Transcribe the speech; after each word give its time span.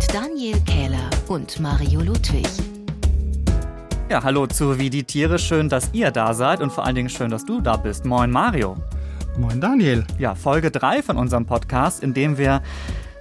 mit 0.00 0.14
Daniel 0.14 0.60
Kähler 0.60 1.10
und 1.28 1.60
Mario 1.60 2.00
Ludwig. 2.00 2.46
Ja, 4.08 4.22
hallo 4.22 4.46
zu 4.46 4.78
Wie 4.78 4.88
die 4.88 5.04
Tiere. 5.04 5.38
Schön, 5.38 5.68
dass 5.68 5.90
ihr 5.92 6.10
da 6.10 6.32
seid 6.32 6.60
und 6.60 6.72
vor 6.72 6.84
allen 6.84 6.94
Dingen 6.94 7.10
schön, 7.10 7.30
dass 7.30 7.44
du 7.44 7.60
da 7.60 7.76
bist. 7.76 8.04
Moin 8.04 8.30
Mario. 8.30 8.76
Moin 9.38 9.60
Daniel. 9.60 10.06
Ja, 10.18 10.34
Folge 10.34 10.70
3 10.70 11.02
von 11.02 11.16
unserem 11.16 11.44
Podcast, 11.44 12.02
in 12.02 12.14
dem 12.14 12.38
wir 12.38 12.62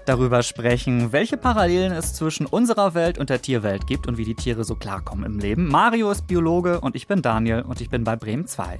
darüber 0.05 0.41
sprechen, 0.41 1.11
welche 1.11 1.37
Parallelen 1.37 1.91
es 1.91 2.13
zwischen 2.13 2.45
unserer 2.45 2.93
Welt 2.93 3.17
und 3.17 3.29
der 3.29 3.41
Tierwelt 3.41 3.85
gibt 3.85 4.07
und 4.07 4.17
wie 4.17 4.25
die 4.25 4.35
Tiere 4.35 4.63
so 4.63 4.75
klarkommen 4.75 5.25
im 5.25 5.39
Leben. 5.39 5.67
Mario 5.67 6.09
ist 6.11 6.27
Biologe 6.27 6.79
und 6.79 6.95
ich 6.95 7.07
bin 7.07 7.21
Daniel 7.21 7.61
und 7.61 7.81
ich 7.81 7.89
bin 7.89 8.03
bei 8.03 8.15
Bremen 8.15 8.47
2. 8.47 8.79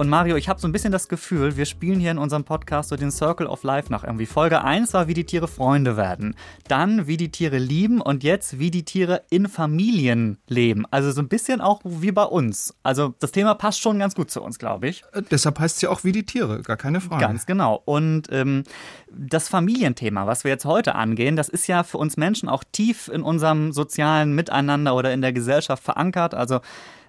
Und 0.00 0.08
Mario, 0.08 0.36
ich 0.36 0.48
habe 0.48 0.58
so 0.58 0.66
ein 0.66 0.72
bisschen 0.72 0.92
das 0.92 1.08
Gefühl, 1.08 1.58
wir 1.58 1.66
spielen 1.66 2.00
hier 2.00 2.10
in 2.10 2.16
unserem 2.16 2.42
Podcast 2.42 2.88
so 2.88 2.96
den 2.96 3.10
Circle 3.10 3.46
of 3.46 3.64
Life 3.64 3.92
nach 3.92 4.02
irgendwie. 4.02 4.24
Folge 4.24 4.64
1 4.64 4.94
war, 4.94 5.08
wie 5.08 5.12
die 5.12 5.26
Tiere 5.26 5.46
Freunde 5.46 5.98
werden. 5.98 6.36
Dann, 6.68 7.06
wie 7.06 7.18
die 7.18 7.30
Tiere 7.30 7.58
lieben 7.58 8.00
und 8.00 8.24
jetzt, 8.24 8.58
wie 8.58 8.70
die 8.70 8.86
Tiere 8.86 9.24
in 9.28 9.46
Familien 9.46 10.38
leben. 10.48 10.86
Also 10.90 11.12
so 11.12 11.20
ein 11.20 11.28
bisschen 11.28 11.60
auch 11.60 11.82
wie 11.84 12.12
bei 12.12 12.22
uns. 12.22 12.74
Also 12.82 13.14
das 13.18 13.30
Thema 13.30 13.52
passt 13.52 13.82
schon 13.82 13.98
ganz 13.98 14.14
gut 14.14 14.30
zu 14.30 14.40
uns, 14.40 14.58
glaube 14.58 14.88
ich. 14.88 15.02
Äh, 15.12 15.20
deshalb 15.30 15.58
heißt 15.58 15.76
es 15.76 15.82
ja 15.82 15.90
auch 15.90 16.02
wie 16.02 16.12
die 16.12 16.24
Tiere, 16.24 16.62
gar 16.62 16.78
keine 16.78 17.02
Frage. 17.02 17.20
Ganz 17.20 17.44
genau. 17.44 17.82
Und 17.84 18.22
ähm, 18.30 18.64
das 19.12 19.48
Familienthema, 19.48 20.26
was 20.26 20.44
wir 20.44 20.50
jetzt 20.50 20.64
heute 20.64 20.94
angehen, 20.94 21.36
das 21.36 21.50
ist 21.50 21.66
ja 21.66 21.82
für 21.82 21.98
uns 21.98 22.16
Menschen 22.16 22.48
auch 22.48 22.64
tief 22.72 23.08
in 23.08 23.20
unserem 23.20 23.72
sozialen 23.72 24.34
Miteinander 24.34 24.94
oder 24.94 25.12
in 25.12 25.20
der 25.20 25.34
Gesellschaft 25.34 25.84
verankert. 25.84 26.34
Also 26.34 26.60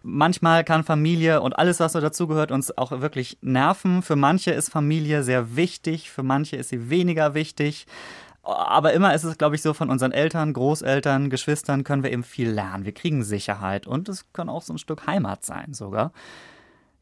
Manchmal 0.03 0.63
kann 0.63 0.83
Familie 0.83 1.41
und 1.41 1.57
alles, 1.59 1.79
was 1.79 1.93
so 1.93 2.01
dazugehört, 2.01 2.51
uns 2.51 2.75
auch 2.77 2.91
wirklich 3.01 3.37
nerven. 3.41 4.01
Für 4.01 4.15
manche 4.15 4.51
ist 4.51 4.69
Familie 4.69 5.23
sehr 5.23 5.55
wichtig, 5.55 6.09
für 6.09 6.23
manche 6.23 6.55
ist 6.55 6.69
sie 6.69 6.89
weniger 6.89 7.33
wichtig. 7.33 7.85
Aber 8.43 8.93
immer 8.93 9.13
ist 9.13 9.23
es, 9.23 9.37
glaube 9.37 9.55
ich, 9.55 9.61
so, 9.61 9.73
von 9.73 9.91
unseren 9.91 10.11
Eltern, 10.11 10.53
Großeltern, 10.53 11.29
Geschwistern 11.29 11.83
können 11.83 12.01
wir 12.01 12.11
eben 12.11 12.23
viel 12.23 12.49
lernen. 12.49 12.85
Wir 12.85 12.93
kriegen 12.93 13.23
Sicherheit 13.23 13.85
und 13.85 14.09
es 14.09 14.25
kann 14.33 14.49
auch 14.49 14.63
so 14.63 14.73
ein 14.73 14.79
Stück 14.79 15.05
Heimat 15.05 15.45
sein 15.45 15.73
sogar. 15.73 16.11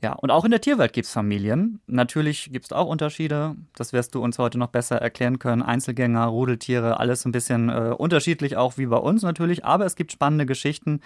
Ja, 0.02 0.13
und 0.13 0.31
auch 0.31 0.45
in 0.45 0.52
der 0.52 0.61
Tierwelt 0.61 0.94
gibt 0.94 1.08
es 1.08 1.13
Familien. 1.13 1.81
Natürlich 1.86 2.52
gibt 2.53 2.66
es 2.66 2.72
auch 2.72 2.88
Unterschiede. 2.88 3.56
Das 3.75 3.91
wirst 3.91 4.16
du 4.16 4.23
uns 4.23 4.39
heute 4.39 4.58
noch 4.58 4.69
besser 4.69 4.95
erklären 4.97 5.39
können. 5.39 5.61
Einzelgänger, 5.61 6.25
Rudeltiere, 6.25 7.00
alles 7.02 7.25
ein 7.25 7.34
bisschen 7.34 7.67
äh, 7.67 7.94
unterschiedlich, 7.97 8.56
auch 8.56 8.78
wie 8.78 8.86
bei 8.86 8.97
uns 8.97 9.23
natürlich. 9.23 9.66
Aber 9.66 9.86
es 9.86 9.97
gibt 9.97 10.13
spannende 10.13 10.45
Geschichten 10.45 11.02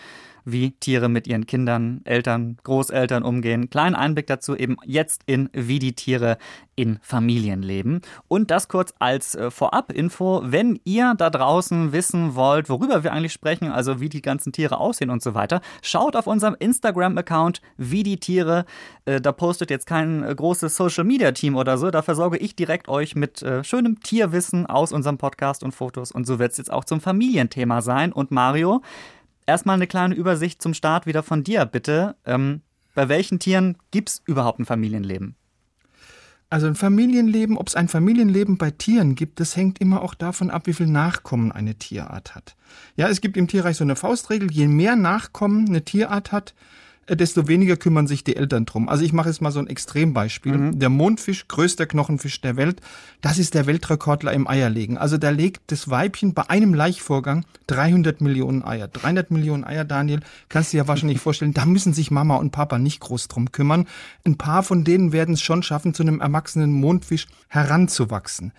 wie 0.45 0.72
Tiere 0.72 1.09
mit 1.09 1.27
ihren 1.27 1.45
Kindern, 1.45 2.02
Eltern, 2.03 2.58
Großeltern 2.63 3.23
umgehen. 3.23 3.69
Kleinen 3.69 3.95
Einblick 3.95 4.27
dazu 4.27 4.55
eben 4.55 4.77
jetzt 4.85 5.22
in 5.25 5.50
Wie 5.53 5.80
die 5.80 5.94
Tiere 5.94 6.38
in 6.75 7.00
Familien 7.02 7.61
leben. 7.61 8.02
Und 8.27 8.50
das 8.50 8.67
kurz 8.67 8.94
als 9.00 9.35
äh, 9.35 9.52
Vorab-Info, 9.52 10.41
wenn 10.45 10.80
ihr 10.85 11.13
da 11.17 11.30
draußen 11.30 11.91
wissen 11.91 12.35
wollt, 12.35 12.69
worüber 12.69 13.03
wir 13.03 13.13
eigentlich 13.13 13.33
sprechen, 13.33 13.69
also 13.69 14.00
wie 14.00 14.09
die 14.09 14.22
ganzen 14.22 14.52
Tiere 14.52 14.77
aussehen 14.77 15.09
und 15.09 15.22
so 15.22 15.35
weiter, 15.35 15.61
schaut 15.81 16.16
auf 16.16 16.27
unserem 16.27 16.55
Instagram-Account 16.57 17.61
Wie 17.78 18.03
die 18.03 18.17
Tiere. 18.17 18.66
Äh, 19.05 19.22
da 19.22 19.31
postet 19.31 19.69
jetzt 19.69 19.85
kein 19.85 20.23
äh, 20.23 20.33
großes 20.33 20.75
Social-Media-Team 20.75 21.55
oder 21.55 21.78
so. 21.78 21.91
Da 21.91 22.02
versorge 22.02 22.38
ich 22.38 22.55
direkt 22.55 22.89
euch 22.89 23.16
mit 23.16 23.44
äh, 23.44 23.63
schönem 23.63 24.00
Tierwissen 24.02 24.66
aus 24.66 24.91
unserem 24.91 25.17
Podcast 25.17 25.63
und 25.63 25.73
Fotos. 25.73 26.11
Und 26.11 26.25
so 26.25 26.39
wird 26.39 26.53
es 26.53 26.57
jetzt 26.57 26.72
auch 26.72 26.85
zum 26.85 27.02
Familienthema 27.02 27.81
sein. 27.81 28.11
Und 28.11 28.31
Mario, 28.31 28.81
erstmal 29.45 29.75
eine 29.75 29.88
kleine 29.88 30.16
Übersicht 30.16 30.61
zum 30.61 30.73
Start 30.73 31.05
wieder 31.05 31.23
von 31.23 31.44
dir, 31.44 31.66
bitte. 31.66 32.16
Ähm, 32.25 32.61
bei 32.95 33.09
welchen 33.09 33.39
Tieren 33.39 33.77
gibt 33.91 34.09
es 34.09 34.22
überhaupt 34.25 34.59
ein 34.59 34.66
Familienleben? 34.66 35.35
Also 36.50 36.67
ein 36.67 36.75
Familienleben, 36.75 37.58
ob 37.58 37.67
es 37.67 37.75
ein 37.75 37.88
Familienleben 37.88 38.59
bei 38.59 38.69
Tieren 38.69 39.16
gibt, 39.16 39.39
das 39.39 39.55
hängt 39.55 39.81
immer 39.81 40.03
auch 40.03 40.13
davon 40.13 40.52
ab, 40.52 40.67
wie 40.67 40.73
viel 40.73 40.85
Nachkommen 40.85 41.52
eine 41.52 41.73
Tierart 41.75 42.35
hat. 42.35 42.55
Ja, 42.95 43.09
es 43.09 43.22
gibt 43.22 43.38
im 43.38 43.47
Tierreich 43.47 43.78
so 43.78 43.84
eine 43.84 43.95
Faustregel, 43.95 44.51
je 44.51 44.67
mehr 44.67 44.95
Nachkommen 44.95 45.67
eine 45.67 45.84
Tierart 45.84 46.31
hat, 46.31 46.53
desto 47.09 47.47
weniger 47.47 47.75
kümmern 47.75 48.08
sich 48.08 48.24
die 48.24 48.36
Eltern 48.36 48.66
drum. 48.66 48.88
Also 48.88 49.03
ich 49.03 49.14
mache 49.14 49.30
jetzt 49.30 49.41
mal 49.41 49.52
so 49.52 49.59
ein 49.59 49.68
Extrembeispiel. 49.68 50.58
Mhm. 50.58 50.80
Der 50.80 50.90
Mondfisch, 50.90 51.47
größter 51.47 51.86
Knochenfisch 51.86 52.41
der 52.41 52.56
Welt, 52.56 52.81
das 53.22 53.40
ist 53.40 53.53
der 53.53 53.66
Weltrekordler 53.66 54.34
im 54.34 54.47
Eierlegen. 54.47 54.97
Also 54.97 55.18
da 55.18 55.30
legt 55.30 55.62
das 55.68 55.90
Weibchen 55.90 56.34
bei 56.34 56.50
einem 56.50 56.74
Laichvorgang 56.74 57.46
300 57.68 58.22
Millionen 58.22 58.64
Eier. 58.64 58.88
300 58.88 59.31
Millionen 59.31 59.64
Eier, 59.64 59.86
Daniel, 59.86 60.22
kannst 60.50 60.72
du 60.72 60.78
dir 60.78 60.84
ja 60.84 60.88
wahrscheinlich 60.88 61.19
vorstellen, 61.22 61.53
da 61.53 61.66
müssen 61.66 61.94
sich 61.94 62.12
Mama 62.12 62.36
und 62.38 62.52
Papa 62.52 62.78
nicht 62.80 63.00
groß 63.02 63.28
drum 63.28 63.52
kümmern. 63.52 63.88
Ein 64.25 64.38
paar 64.38 64.64
von 64.64 64.84
denen 64.84 65.12
werden 65.12 65.34
es 65.34 65.41
schon 65.41 65.64
schaffen, 65.64 65.94
zu 65.94 66.03
einem 66.03 66.22
erwachsenen 66.22 66.72
Mondfisch 66.72 67.28
heranzuwachsen. 67.50 68.53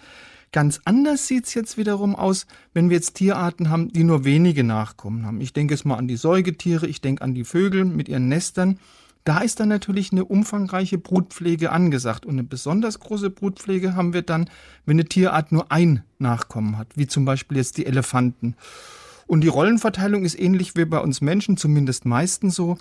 Ganz 0.55 0.81
anders 0.85 1.27
sieht's 1.27 1.53
jetzt 1.55 1.79
wiederum 1.79 2.15
aus, 2.15 2.47
wenn 2.75 2.89
wir 2.89 2.95
jetzt 2.95 3.15
Tierarten 3.15 3.71
haben, 3.71 3.89
die 3.89 4.05
nur 4.05 4.25
wenige 4.25 4.63
Nachkommen 4.63 5.27
haben. 5.27 5.41
Ich 5.41 5.53
denke 5.53 5.75
jetzt 5.75 5.85
mal 5.85 5.97
an 5.97 6.07
die 6.07 6.15
Säugetiere, 6.15 6.87
ich 6.87 7.01
denke 7.01 7.25
an 7.25 7.35
die 7.35 7.43
Vögel 7.43 7.85
mit 7.85 8.09
ihren 8.09 8.29
Nestern. 8.29 8.79
Da 9.25 9.39
ist 9.41 9.59
dann 9.59 9.69
natürlich 9.69 10.13
eine 10.13 10.25
umfangreiche 10.25 10.97
Brutpflege 10.97 11.73
angesagt. 11.73 12.25
Und 12.25 12.35
eine 12.35 12.45
besonders 12.45 13.01
große 13.01 13.31
Brutpflege 13.31 13.97
haben 13.97 14.13
wir 14.13 14.23
dann, 14.23 14.49
wenn 14.87 14.95
eine 14.95 15.07
Tierart 15.07 15.51
nur 15.51 15.73
ein 15.73 16.05
Nachkommen 16.21 16.79
hat, 16.79 16.97
wie 16.97 17.09
zum 17.09 17.25
Beispiel 17.25 17.57
jetzt 17.57 17.77
die 17.77 17.87
Elefanten. 17.87 18.55
Und 19.27 19.41
die 19.41 19.49
Rollenverteilung 19.49 20.25
ist 20.25 20.39
ähnlich 20.39 20.77
wie 20.77 20.85
bei 20.85 21.01
uns 21.01 21.21
Menschen, 21.21 21.57
zumindest 21.57 22.05
meistens 22.05 22.55
so. 22.55 22.79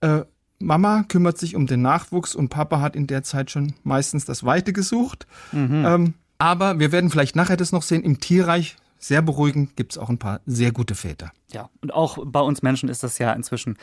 Äh, 0.00 0.22
Mama 0.60 1.04
kümmert 1.08 1.36
sich 1.36 1.56
um 1.56 1.66
den 1.66 1.82
Nachwuchs 1.82 2.34
und 2.34 2.48
Papa 2.48 2.80
hat 2.80 2.96
in 2.96 3.06
der 3.06 3.22
Zeit 3.22 3.50
schon 3.50 3.74
meistens 3.82 4.24
das 4.24 4.44
Weite 4.44 4.72
gesucht. 4.72 5.26
Mhm. 5.52 5.84
Ähm, 5.84 6.14
aber 6.42 6.80
wir 6.80 6.90
werden 6.90 7.08
vielleicht 7.08 7.36
nachher 7.36 7.56
das 7.56 7.70
noch 7.70 7.84
sehen. 7.84 8.02
Im 8.02 8.18
Tierreich 8.18 8.74
sehr 8.98 9.22
beruhigend, 9.22 9.76
gibt 9.76 9.92
es 9.92 9.98
auch 9.98 10.08
ein 10.08 10.18
paar 10.18 10.40
sehr 10.44 10.72
gute 10.72 10.96
Väter. 10.96 11.30
Ja, 11.52 11.68
und 11.82 11.92
auch 11.92 12.18
bei 12.24 12.40
uns 12.40 12.62
Menschen 12.62 12.88
ist 12.88 13.02
das 13.02 13.18
ja 13.18 13.32
inzwischen, 13.32 13.76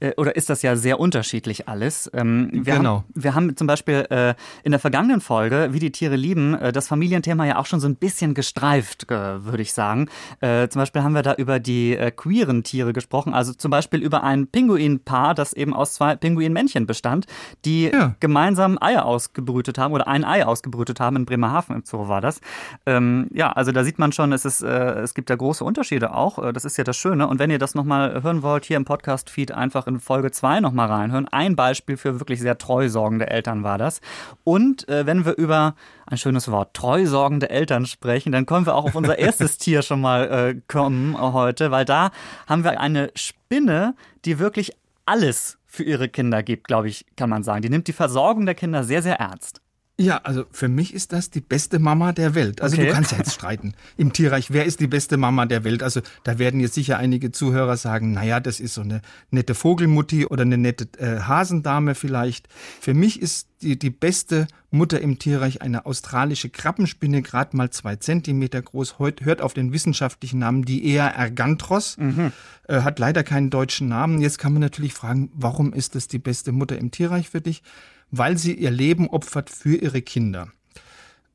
äh, 0.00 0.12
oder 0.16 0.36
ist 0.36 0.48
das 0.48 0.62
ja 0.62 0.76
sehr 0.76 1.00
unterschiedlich 1.00 1.68
alles. 1.68 2.08
Ähm, 2.14 2.50
wir 2.52 2.76
genau. 2.76 2.96
Haben, 2.96 3.04
wir 3.14 3.34
haben 3.34 3.56
zum 3.56 3.66
Beispiel 3.66 4.06
äh, 4.10 4.34
in 4.62 4.70
der 4.70 4.78
vergangenen 4.78 5.20
Folge, 5.20 5.68
wie 5.72 5.80
die 5.80 5.90
Tiere 5.90 6.14
lieben, 6.14 6.54
äh, 6.54 6.72
das 6.72 6.86
Familienthema 6.86 7.44
ja 7.44 7.58
auch 7.58 7.66
schon 7.66 7.80
so 7.80 7.88
ein 7.88 7.96
bisschen 7.96 8.34
gestreift, 8.34 9.10
äh, 9.10 9.44
würde 9.44 9.62
ich 9.62 9.72
sagen. 9.72 10.08
Äh, 10.40 10.68
zum 10.68 10.80
Beispiel 10.80 11.02
haben 11.02 11.14
wir 11.14 11.22
da 11.22 11.34
über 11.34 11.58
die 11.58 11.96
äh, 11.96 12.12
queeren 12.12 12.62
Tiere 12.62 12.92
gesprochen, 12.92 13.34
also 13.34 13.52
zum 13.52 13.70
Beispiel 13.70 14.00
über 14.00 14.22
ein 14.22 14.46
Pinguinpaar, 14.46 15.34
das 15.34 15.52
eben 15.52 15.74
aus 15.74 15.94
zwei 15.94 16.14
Pinguinmännchen 16.14 16.86
bestand, 16.86 17.26
die 17.64 17.86
ja. 17.86 18.14
gemeinsam 18.20 18.78
Eier 18.80 19.04
ausgebrütet 19.04 19.78
haben 19.78 19.92
oder 19.92 20.06
ein 20.06 20.24
Ei 20.24 20.46
ausgebrütet 20.46 21.00
haben. 21.00 21.16
In 21.16 21.26
Bremerhaven 21.26 21.76
im 21.76 21.82
Zoo 21.84 22.08
war 22.08 22.20
das. 22.20 22.40
Ähm, 22.86 23.28
ja, 23.32 23.50
also 23.52 23.72
da 23.72 23.82
sieht 23.82 23.98
man 23.98 24.12
schon, 24.12 24.32
es 24.32 24.44
ist 24.44 24.62
es 24.62 25.14
gibt 25.14 25.30
ja 25.30 25.36
große 25.36 25.64
Unterschiede 25.64 26.14
auch. 26.14 26.52
Das 26.52 26.64
ist 26.64 26.76
ja 26.76 26.84
das 26.84 26.96
Schöne. 26.96 27.15
Und 27.24 27.38
wenn 27.38 27.50
ihr 27.50 27.58
das 27.58 27.74
nochmal 27.74 28.22
hören 28.22 28.42
wollt, 28.42 28.64
hier 28.64 28.76
im 28.76 28.84
Podcast-Feed 28.84 29.52
einfach 29.52 29.86
in 29.86 30.00
Folge 30.00 30.30
2 30.30 30.60
nochmal 30.60 30.88
reinhören. 30.88 31.28
Ein 31.28 31.56
Beispiel 31.56 31.96
für 31.96 32.20
wirklich 32.20 32.40
sehr 32.40 32.58
treu 32.58 32.88
sorgende 32.88 33.28
Eltern 33.28 33.62
war 33.62 33.78
das. 33.78 34.00
Und 34.44 34.88
äh, 34.88 35.06
wenn 35.06 35.24
wir 35.24 35.36
über 35.36 35.74
ein 36.06 36.18
schönes 36.18 36.50
Wort, 36.50 36.74
treu 36.74 37.06
sorgende 37.06 37.50
Eltern 37.50 37.86
sprechen, 37.86 38.32
dann 38.32 38.46
kommen 38.46 38.66
wir 38.66 38.74
auch 38.74 38.84
auf 38.84 38.94
unser 38.94 39.18
erstes 39.18 39.58
Tier 39.58 39.82
schon 39.82 40.00
mal 40.00 40.24
äh, 40.30 40.60
kommen 40.68 41.16
heute, 41.20 41.70
weil 41.70 41.84
da 41.84 42.10
haben 42.46 42.64
wir 42.64 42.80
eine 42.80 43.10
Spinne, 43.14 43.94
die 44.24 44.38
wirklich 44.38 44.72
alles 45.06 45.58
für 45.66 45.84
ihre 45.84 46.08
Kinder 46.08 46.42
gibt, 46.42 46.68
glaube 46.68 46.88
ich, 46.88 47.06
kann 47.16 47.30
man 47.30 47.42
sagen. 47.42 47.62
Die 47.62 47.70
nimmt 47.70 47.88
die 47.88 47.92
Versorgung 47.92 48.46
der 48.46 48.54
Kinder 48.54 48.84
sehr, 48.84 49.02
sehr 49.02 49.20
ernst. 49.20 49.60
Ja, 49.98 50.18
also 50.24 50.44
für 50.50 50.68
mich 50.68 50.92
ist 50.92 51.12
das 51.12 51.30
die 51.30 51.40
beste 51.40 51.78
Mama 51.78 52.12
der 52.12 52.34
Welt. 52.34 52.60
Also 52.60 52.76
okay. 52.76 52.88
du 52.88 52.92
kannst 52.92 53.12
ja 53.12 53.18
jetzt 53.18 53.32
streiten 53.34 53.72
im 53.96 54.12
Tierreich, 54.12 54.50
wer 54.50 54.66
ist 54.66 54.80
die 54.80 54.88
beste 54.88 55.16
Mama 55.16 55.46
der 55.46 55.64
Welt? 55.64 55.82
Also 55.82 56.02
da 56.22 56.38
werden 56.38 56.60
jetzt 56.60 56.74
sicher 56.74 56.98
einige 56.98 57.32
Zuhörer 57.32 57.78
sagen, 57.78 58.12
naja, 58.12 58.38
das 58.38 58.60
ist 58.60 58.74
so 58.74 58.82
eine 58.82 59.00
nette 59.30 59.54
Vogelmutti 59.54 60.26
oder 60.26 60.42
eine 60.42 60.58
nette 60.58 60.86
äh, 60.98 61.20
Hasendame 61.20 61.94
vielleicht. 61.94 62.46
Für 62.78 62.92
mich 62.92 63.22
ist 63.22 63.48
die, 63.62 63.78
die 63.78 63.88
beste 63.88 64.48
Mutter 64.70 65.00
im 65.00 65.18
Tierreich 65.18 65.62
eine 65.62 65.86
australische 65.86 66.50
Krabbenspinne, 66.50 67.22
gerade 67.22 67.56
mal 67.56 67.70
zwei 67.70 67.96
Zentimeter 67.96 68.60
groß, 68.60 68.98
Heut, 68.98 69.22
hört 69.24 69.40
auf 69.40 69.54
den 69.54 69.72
wissenschaftlichen 69.72 70.40
Namen 70.40 70.66
Diea 70.66 71.08
erganthros, 71.08 71.96
mhm. 71.96 72.32
äh, 72.68 72.82
hat 72.82 72.98
leider 72.98 73.24
keinen 73.24 73.48
deutschen 73.48 73.88
Namen. 73.88 74.20
Jetzt 74.20 74.38
kann 74.38 74.52
man 74.52 74.60
natürlich 74.60 74.92
fragen, 74.92 75.30
warum 75.32 75.72
ist 75.72 75.94
das 75.94 76.06
die 76.06 76.18
beste 76.18 76.52
Mutter 76.52 76.76
im 76.76 76.90
Tierreich 76.90 77.30
für 77.30 77.40
dich? 77.40 77.62
Weil 78.10 78.38
sie 78.38 78.54
ihr 78.54 78.70
Leben 78.70 79.08
opfert 79.08 79.50
für 79.50 79.76
ihre 79.76 80.02
Kinder. 80.02 80.48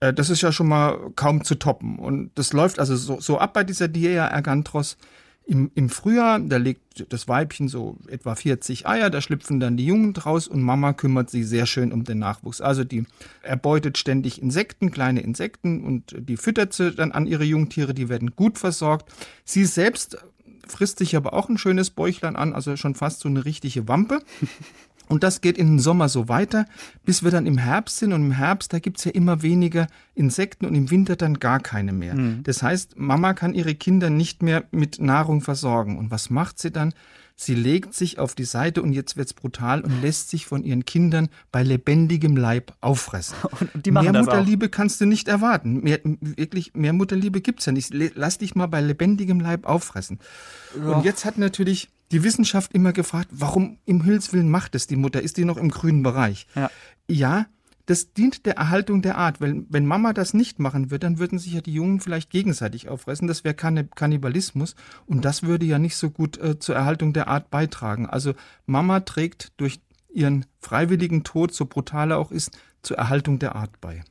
Äh, 0.01 0.13
das 0.13 0.29
ist 0.29 0.41
ja 0.41 0.51
schon 0.51 0.67
mal 0.67 1.11
kaum 1.15 1.43
zu 1.43 1.55
toppen. 1.55 1.97
Und 1.97 2.31
das 2.35 2.51
läuft 2.51 2.79
also 2.79 2.95
so, 2.95 3.21
so 3.21 3.37
ab 3.37 3.53
bei 3.53 3.63
dieser 3.63 3.87
Diea 3.87 4.27
erganthros. 4.27 4.97
Im, 5.43 5.71
Im 5.73 5.89
Frühjahr, 5.89 6.39
da 6.39 6.57
legt 6.57 7.11
das 7.11 7.27
Weibchen 7.27 7.67
so 7.67 7.97
etwa 8.07 8.35
40 8.35 8.87
Eier, 8.87 9.09
da 9.09 9.21
schlüpfen 9.21 9.59
dann 9.59 9.75
die 9.75 9.85
Jungen 9.85 10.13
draus 10.13 10.47
und 10.47 10.61
Mama 10.61 10.93
kümmert 10.93 11.31
sich 11.31 11.47
sehr 11.47 11.65
schön 11.65 11.91
um 11.91 12.03
den 12.03 12.19
Nachwuchs. 12.19 12.61
Also 12.61 12.83
die 12.83 13.05
erbeutet 13.41 13.97
ständig 13.97 14.41
Insekten, 14.41 14.91
kleine 14.91 15.21
Insekten 15.21 15.83
und 15.83 16.15
die 16.17 16.37
füttert 16.37 16.73
sie 16.73 16.91
dann 16.91 17.11
an 17.11 17.25
ihre 17.25 17.43
Jungtiere, 17.43 17.95
die 17.95 18.07
werden 18.07 18.35
gut 18.35 18.59
versorgt. 18.59 19.11
Sie 19.43 19.65
selbst 19.65 20.17
frisst 20.67 20.99
sich 20.99 21.15
aber 21.15 21.33
auch 21.33 21.49
ein 21.49 21.57
schönes 21.57 21.89
Bäuchlein 21.89 22.35
an, 22.35 22.53
also 22.53 22.77
schon 22.77 22.95
fast 22.95 23.19
so 23.19 23.27
eine 23.27 23.43
richtige 23.43 23.87
Wampe. 23.87 24.21
Und 25.11 25.23
das 25.23 25.41
geht 25.41 25.57
in 25.57 25.67
den 25.67 25.79
Sommer 25.79 26.07
so 26.07 26.29
weiter, 26.29 26.65
bis 27.03 27.21
wir 27.21 27.31
dann 27.31 27.45
im 27.45 27.57
Herbst 27.57 27.97
sind. 27.97 28.13
Und 28.13 28.21
im 28.21 28.31
Herbst, 28.31 28.71
da 28.71 28.79
gibt's 28.79 29.03
ja 29.03 29.11
immer 29.11 29.41
weniger 29.41 29.87
Insekten 30.15 30.65
und 30.65 30.73
im 30.73 30.89
Winter 30.89 31.17
dann 31.17 31.39
gar 31.39 31.59
keine 31.59 31.91
mehr. 31.91 32.15
Mhm. 32.15 32.43
Das 32.43 32.63
heißt, 32.63 32.97
Mama 32.97 33.33
kann 33.33 33.53
ihre 33.53 33.75
Kinder 33.75 34.09
nicht 34.09 34.41
mehr 34.41 34.63
mit 34.71 35.01
Nahrung 35.01 35.41
versorgen. 35.41 35.97
Und 35.97 36.11
was 36.11 36.29
macht 36.29 36.59
sie 36.59 36.71
dann? 36.71 36.93
Sie 37.35 37.55
legt 37.55 37.93
sich 37.93 38.19
auf 38.19 38.35
die 38.35 38.43
Seite 38.45 38.81
und 38.81 38.93
jetzt 38.93 39.17
wird's 39.17 39.33
brutal 39.33 39.81
und 39.81 40.01
lässt 40.01 40.29
sich 40.29 40.45
von 40.45 40.63
ihren 40.63 40.85
Kindern 40.85 41.29
bei 41.51 41.63
lebendigem 41.63 42.37
Leib 42.37 42.73
auffressen. 42.81 43.35
Und 43.73 43.85
die 43.85 43.91
machen 43.91 44.11
mehr 44.11 44.21
Mutterliebe 44.21 44.69
kannst 44.69 45.01
du 45.01 45.05
nicht 45.05 45.27
erwarten. 45.27 45.81
Mehr, 45.81 45.99
wirklich, 46.03 46.73
mehr 46.73 46.93
Mutterliebe 46.93 47.41
gibt's 47.41 47.65
ja 47.65 47.71
nicht. 47.71 47.93
Lass 47.93 48.37
dich 48.37 48.55
mal 48.55 48.67
bei 48.67 48.81
lebendigem 48.81 49.39
Leib 49.39 49.65
auffressen. 49.65 50.19
Ja. 50.77 50.91
Und 50.91 51.05
jetzt 51.05 51.25
hat 51.25 51.37
natürlich 51.37 51.89
die 52.11 52.23
Wissenschaft 52.23 52.73
immer 52.73 52.93
gefragt, 52.93 53.29
warum 53.31 53.77
im 53.85 54.03
Himmelswillen 54.03 54.49
macht 54.49 54.75
es 54.75 54.87
die 54.87 54.95
Mutter? 54.95 55.21
Ist 55.21 55.37
die 55.37 55.45
noch 55.45 55.57
im 55.57 55.69
grünen 55.69 56.03
Bereich? 56.03 56.47
Ja, 56.55 56.69
ja 57.09 57.45
das 57.91 58.13
dient 58.13 58.45
der 58.45 58.55
Erhaltung 58.55 59.01
der 59.01 59.17
Art. 59.17 59.41
Wenn, 59.41 59.67
wenn 59.69 59.85
Mama 59.85 60.13
das 60.13 60.33
nicht 60.33 60.59
machen 60.59 60.91
würde, 60.91 61.07
dann 61.07 61.19
würden 61.19 61.39
sich 61.39 61.51
ja 61.51 61.59
die 61.59 61.73
Jungen 61.73 61.99
vielleicht 61.99 62.29
gegenseitig 62.29 62.87
auffressen. 62.87 63.27
Das 63.27 63.43
wäre 63.43 63.53
Kannibalismus 63.53 64.75
und 65.07 65.25
das 65.25 65.43
würde 65.43 65.65
ja 65.65 65.77
nicht 65.77 65.97
so 65.97 66.09
gut 66.09 66.37
äh, 66.37 66.57
zur 66.57 66.73
Erhaltung 66.73 67.11
der 67.11 67.27
Art 67.27 67.51
beitragen. 67.51 68.07
Also 68.07 68.33
Mama 68.65 69.01
trägt 69.01 69.51
durch 69.59 69.81
ihren 70.09 70.45
freiwilligen 70.61 71.25
Tod, 71.25 71.53
so 71.53 71.65
brutal 71.65 72.11
er 72.11 72.19
auch 72.19 72.31
ist, 72.31 72.57
zur 72.81 72.97
Erhaltung 72.97 73.39
der 73.39 73.57
Art 73.57 73.81
bei. 73.81 74.05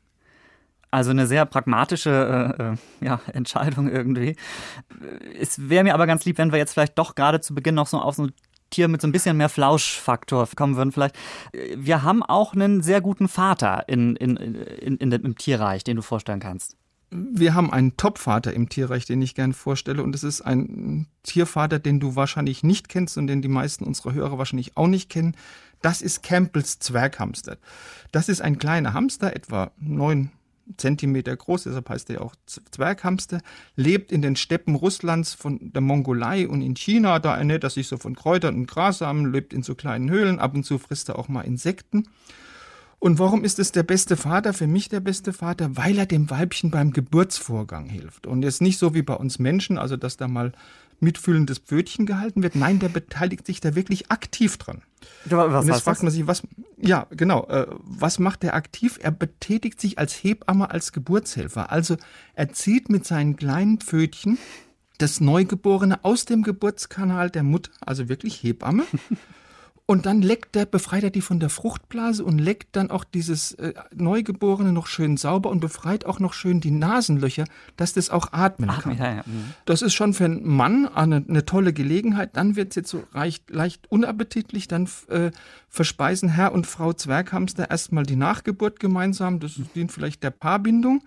Also 0.91 1.12
eine 1.12 1.26
sehr 1.26 1.47
pragmatische 1.47 2.56
äh, 2.59 2.62
äh, 2.62 2.76
ja, 3.06 3.23
Entscheidung 3.33 3.88
irgendwie. 3.88 4.37
Es 5.41 5.71
wäre 5.71 5.85
mir 5.85 5.94
aber 5.94 6.06
ganz 6.06 6.26
lieb, 6.26 6.37
wenn 6.37 6.53
wir 6.53 6.59
jetzt 6.59 6.75
vielleicht 6.75 6.99
doch 6.99 7.15
gerade 7.15 7.41
zu 7.41 7.55
Beginn 7.55 7.76
noch 7.76 7.87
so 7.87 7.99
auf 7.99 8.17
so 8.17 8.25
ein 8.25 8.33
Tier 8.70 8.88
mit 8.88 9.00
so 9.00 9.08
ein 9.08 9.12
bisschen 9.12 9.37
mehr 9.37 9.49
Flauschfaktor 9.49 10.49
kommen 10.56 10.76
würden 10.76 10.93
vielleicht. 10.93 11.17
Wir 11.76 12.02
haben 12.02 12.22
auch 12.22 12.55
einen 12.55 12.82
sehr 12.82 13.00
guten 13.00 13.28
Vater 13.28 13.84
in, 13.88 14.17
in, 14.17 14.37
in, 14.37 14.96
in, 14.96 15.12
im 15.12 15.37
Tierreich, 15.37 15.84
den 15.84 15.96
du 15.96 16.02
vorstellen 16.02 16.40
kannst. 16.40 16.76
Wir 17.12 17.55
haben 17.55 17.72
einen 17.72 17.96
Top-Vater 17.96 18.52
im 18.52 18.69
Tierreich, 18.69 19.05
den 19.05 19.20
ich 19.20 19.34
gerne 19.34 19.52
vorstelle. 19.52 20.02
Und 20.02 20.14
es 20.14 20.22
ist 20.22 20.43
ein 20.43 21.08
Tiervater, 21.25 21.81
den 21.81 21.99
du 21.99 22.14
wahrscheinlich 22.14 22.62
nicht 22.62 22.88
kennst 22.88 23.19
und 23.19 23.26
den 23.26 23.43
die 23.43 23.49
meisten 23.49 23.84
unserer 23.84 24.14
Hörer 24.14 24.38
wahrscheinlich 24.38 24.76
auch 24.76 24.87
nicht 24.87 25.11
kennen. 25.11 25.34
Das 25.82 26.02
ist 26.02 26.23
Campbells 26.23 26.78
Zwerghamster. 26.78 27.58
Das 28.12 28.28
ist 28.28 28.40
ein 28.43 28.58
kleiner 28.58 28.93
Hamster, 28.93 29.34
etwa 29.34 29.73
neun 29.78 30.31
Zentimeter 30.76 31.37
groß, 31.37 31.64
deshalb 31.64 31.88
heißt 31.88 32.11
er 32.11 32.22
auch 32.22 32.34
Zwerghamster, 32.46 33.40
lebt 33.76 34.12
in 34.12 34.22
den 34.22 34.37
Steppen 34.37 34.75
Russlands 34.75 35.34
von 35.34 35.72
der 35.72 35.82
Mongolei 35.82 36.49
und 36.49 36.62
in 36.62 36.75
China. 36.75 37.19
Da 37.19 37.37
ernährt 37.37 37.64
er 37.64 37.70
sich 37.70 37.88
so 37.88 37.96
von 37.96 38.14
Kräutern 38.14 38.56
und 38.56 38.67
Grassamen, 38.67 39.32
lebt 39.32 39.52
in 39.52 39.62
so 39.62 39.75
kleinen 39.75 40.11
Höhlen, 40.11 40.38
ab 40.38 40.55
und 40.55 40.64
zu 40.64 40.78
frisst 40.78 41.08
er 41.08 41.19
auch 41.19 41.28
mal 41.28 41.43
Insekten. 41.43 42.08
Und 42.99 43.19
warum 43.19 43.44
ist 43.44 43.58
es 43.58 43.72
der 43.72 43.82
beste 43.82 44.17
Vater? 44.19 44.52
Für 44.52 44.67
mich 44.67 44.90
der 44.90 45.00
beste 45.00 45.32
Vater, 45.32 45.76
weil 45.76 45.99
er 45.99 46.05
dem 46.05 46.28
Weibchen 46.28 46.70
beim 46.70 46.93
Geburtsvorgang 46.93 47.87
hilft. 47.87 48.26
Und 48.26 48.43
jetzt 48.43 48.61
nicht 48.61 48.78
so 48.78 48.93
wie 48.94 49.00
bei 49.00 49.14
uns 49.14 49.38
Menschen, 49.38 49.78
also 49.78 49.96
dass 49.96 50.19
da 50.19 50.28
mal 50.28 50.52
mitfühlendes 51.00 51.58
Pfötchen 51.58 52.05
gehalten 52.05 52.43
wird. 52.43 52.56
Nein, 52.56 52.78
der 52.78 52.90
beteiligt 52.90 53.46
sich 53.46 53.61
da 53.61 53.75
wirklich 53.75 54.11
aktiv 54.11 54.58
dran. 54.58 54.82
Was 55.25 55.64
und 55.64 55.73
jetzt 55.73 55.82
fragt 55.82 56.02
man 56.02 56.12
sich, 56.12 56.26
was, 56.26 56.43
ja, 56.76 57.06
genau, 57.11 57.47
äh, 57.47 57.67
was 57.70 58.19
macht 58.19 58.43
der 58.43 58.55
aktiv? 58.55 58.99
Er 59.02 59.11
betätigt 59.11 59.81
sich 59.81 59.99
als 59.99 60.14
Hebamme, 60.14 60.70
als 60.70 60.93
Geburtshelfer. 60.93 61.70
Also 61.70 61.97
er 62.35 62.52
zieht 62.52 62.88
mit 62.88 63.06
seinen 63.06 63.37
kleinen 63.37 63.79
Pfötchen 63.79 64.38
das 64.99 65.20
Neugeborene 65.20 66.05
aus 66.05 66.26
dem 66.26 66.43
Geburtskanal 66.43 67.31
der 67.31 67.43
Mutter, 67.43 67.73
also 67.81 68.08
wirklich 68.08 68.43
Hebamme, 68.43 68.85
Und 69.90 70.06
dann 70.06 70.22
leckt 70.22 70.54
der, 70.54 70.66
befreit 70.66 71.02
er 71.02 71.10
die 71.10 71.20
von 71.20 71.40
der 71.40 71.50
Fruchtblase 71.50 72.25
und 72.25 72.38
leckt 72.38 72.76
dann 72.76 72.92
auch 72.92 73.02
dieses 73.02 73.54
äh, 73.54 73.75
Neugeborene 73.92 74.72
noch 74.72 74.87
schön 74.87 75.16
sauber 75.16 75.50
und 75.50 75.58
befreit 75.58 76.06
auch 76.06 76.20
noch 76.20 76.32
schön 76.32 76.60
die 76.60 76.70
Nasenlöcher, 76.70 77.44
dass 77.76 77.92
das 77.92 78.08
auch 78.08 78.32
atmen 78.32 78.70
Ach, 78.70 78.84
kann. 78.84 78.96
Ja, 78.96 79.16
ja. 79.16 79.22
Mhm. 79.26 79.52
Das 79.64 79.82
ist 79.82 79.94
schon 79.94 80.14
für 80.14 80.26
einen 80.26 80.46
Mann 80.46 80.87
eine, 80.87 81.25
eine 81.28 81.44
tolle 81.44 81.72
Gelegenheit. 81.72 82.37
Dann 82.37 82.54
wird 82.54 82.69
es 82.69 82.76
jetzt 82.76 82.90
so 82.90 83.02
leicht, 83.12 83.50
leicht 83.50 83.90
unappetitlich. 83.90 84.69
Dann 84.69 84.88
äh, 85.08 85.32
verspeisen 85.69 86.28
Herr 86.28 86.52
und 86.52 86.69
Frau 86.69 86.92
Zwerghamster 86.92 87.69
erstmal 87.69 88.04
die 88.04 88.14
Nachgeburt 88.14 88.78
gemeinsam. 88.78 89.40
Das 89.40 89.58
dient 89.75 89.90
vielleicht 89.90 90.22
der 90.22 90.31
Paarbindung. 90.31 91.02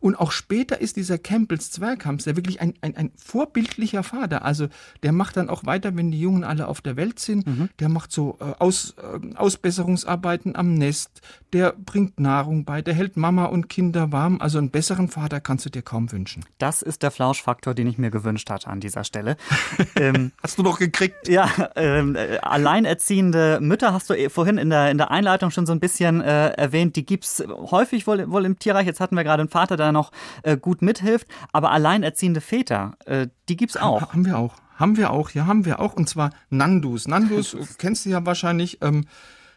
Und 0.00 0.16
auch 0.16 0.32
später 0.32 0.80
ist 0.80 0.96
dieser 0.96 1.18
Campbells 1.18 1.70
Zwerghamster 1.70 2.36
wirklich 2.36 2.60
ein, 2.60 2.74
ein, 2.80 2.96
ein 2.96 3.12
vorbildlicher 3.16 4.02
Vater. 4.02 4.44
Also 4.44 4.68
der 5.02 5.12
macht 5.12 5.36
dann 5.36 5.48
auch 5.48 5.64
weiter, 5.64 5.96
wenn 5.96 6.10
die 6.10 6.20
Jungen 6.20 6.44
alle 6.44 6.68
auf 6.68 6.80
der 6.80 6.96
Welt 6.96 7.18
sind. 7.18 7.46
Mhm. 7.46 7.68
Der 7.78 7.88
macht 7.88 8.12
so 8.12 8.38
äh, 8.40 8.44
Aus, 8.58 8.94
äh, 8.98 9.34
Ausbesserungsarbeiten 9.36 10.56
am 10.56 10.74
Nest. 10.74 11.20
Der 11.52 11.72
bringt 11.72 12.20
Nahrung 12.20 12.64
bei. 12.64 12.82
Der 12.82 12.94
hält 12.94 13.16
Mama 13.16 13.46
und 13.46 13.68
Kinder 13.68 14.12
warm. 14.12 14.40
Also 14.40 14.58
einen 14.58 14.70
besseren 14.70 15.08
Vater 15.08 15.40
kannst 15.40 15.64
du 15.66 15.70
dir 15.70 15.82
kaum 15.82 16.12
wünschen. 16.12 16.44
Das 16.58 16.82
ist 16.82 17.02
der 17.02 17.10
Flauschfaktor, 17.10 17.74
den 17.74 17.86
ich 17.86 17.98
mir 17.98 18.10
gewünscht 18.10 18.50
hatte 18.50 18.68
an 18.68 18.80
dieser 18.80 19.04
Stelle. 19.04 19.36
ähm, 19.96 20.32
hast 20.42 20.58
du 20.58 20.62
doch 20.62 20.78
gekriegt? 20.78 21.28
Ja, 21.28 21.50
ähm, 21.76 22.16
äh, 22.16 22.38
alleinerziehende 22.38 23.58
Mütter 23.60 23.92
hast 23.92 24.10
du 24.10 24.14
eh 24.14 24.28
vorhin 24.28 24.58
in 24.58 24.70
der, 24.70 24.90
in 24.90 24.98
der 24.98 25.10
Einleitung 25.10 25.50
schon 25.50 25.66
so 25.66 25.72
ein 25.72 25.80
bisschen 25.80 26.20
äh, 26.20 26.50
erwähnt. 26.50 26.96
Die 26.96 27.06
gibt's 27.06 27.42
häufig 27.48 28.06
wohl, 28.06 28.30
wohl 28.30 28.44
im 28.44 28.58
Tierreich. 28.58 28.86
Jetzt 28.86 29.00
hatten 29.00 29.16
wir 29.16 29.24
gerade 29.24 29.40
einen 29.40 29.50
Vater, 29.50 29.76
der 29.76 29.85
da 29.86 29.92
noch 29.92 30.12
äh, 30.42 30.56
gut 30.56 30.82
mithilft. 30.82 31.28
Aber 31.52 31.70
alleinerziehende 31.70 32.40
Väter, 32.40 32.96
äh, 33.06 33.28
die 33.48 33.56
gibt's 33.56 33.76
auch. 33.76 34.12
Haben 34.12 34.26
wir 34.26 34.38
auch. 34.38 34.54
Haben 34.76 34.96
wir 34.98 35.10
auch, 35.10 35.30
ja, 35.30 35.46
haben 35.46 35.64
wir 35.64 35.80
auch. 35.80 35.94
Und 35.94 36.08
zwar 36.08 36.30
Nandus. 36.50 37.08
Nandus 37.08 37.56
kennst 37.78 38.04
du 38.04 38.10
ja 38.10 38.24
wahrscheinlich. 38.26 38.78
Ähm, 38.82 39.06